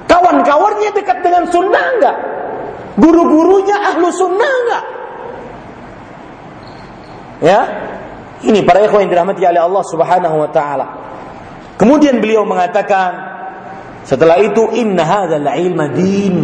[0.07, 2.15] Kawan-kawannya dekat dengan sunnah enggak?
[2.99, 4.83] Guru-gurunya ahlu sunnah enggak?
[7.37, 7.61] Ya,
[8.45, 10.85] ini para ikhwan yang dirahmati oleh Allah Subhanahu wa taala.
[11.77, 13.09] Kemudian beliau mengatakan
[14.05, 16.37] setelah itu inna hadzal ilma din.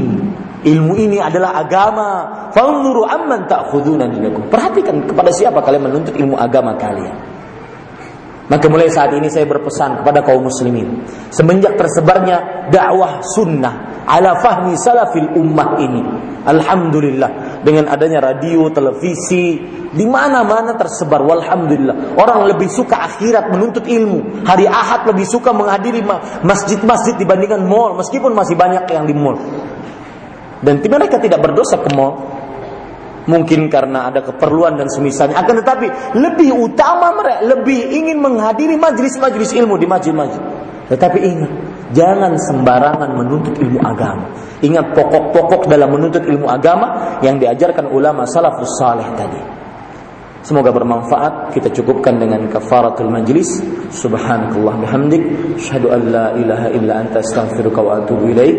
[0.64, 2.10] Ilmu ini adalah agama.
[2.56, 4.48] Fanzuru amman ta'khuduna dinakum.
[4.48, 7.34] Perhatikan kepada siapa kalian menuntut ilmu agama kalian.
[8.48, 14.76] Maka mulai saat ini saya berpesan kepada kaum muslimin semenjak tersebarnya dakwah sunnah ala fahmi
[14.78, 16.04] salafil ummah ini.
[16.44, 19.64] Alhamdulillah dengan adanya radio, televisi
[19.94, 22.20] di mana-mana tersebar walhamdulillah.
[22.20, 24.44] Orang lebih suka akhirat menuntut ilmu.
[24.44, 26.04] Hari Ahad lebih suka menghadiri
[26.44, 29.40] masjid-masjid dibandingkan mall meskipun masih banyak yang di mall.
[30.60, 32.20] Dan mereka tidak berdosa ke mall.
[33.24, 35.40] Mungkin karena ada keperluan dan semisalnya.
[35.40, 40.44] Akan tetapi lebih utama mereka lebih ingin menghadiri majlis-majlis ilmu di masjid-masjid.
[40.94, 41.52] Tetapi ingat,
[41.98, 44.30] jangan sembarangan menuntut ilmu agama.
[44.62, 49.42] Ingat pokok-pokok dalam menuntut ilmu agama yang diajarkan ulama salafus saleh tadi.
[50.44, 51.56] Semoga bermanfaat.
[51.56, 53.64] Kita cukupkan dengan kafaratul majlis.
[53.90, 55.24] Subhanakallah bihamdik.
[55.56, 58.56] Asyhadu an la ilaha illa anta astaghfiruka wa atubu ilaik.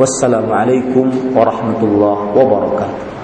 [0.00, 3.15] Wassalamualaikum warahmatullahi wabarakatuh.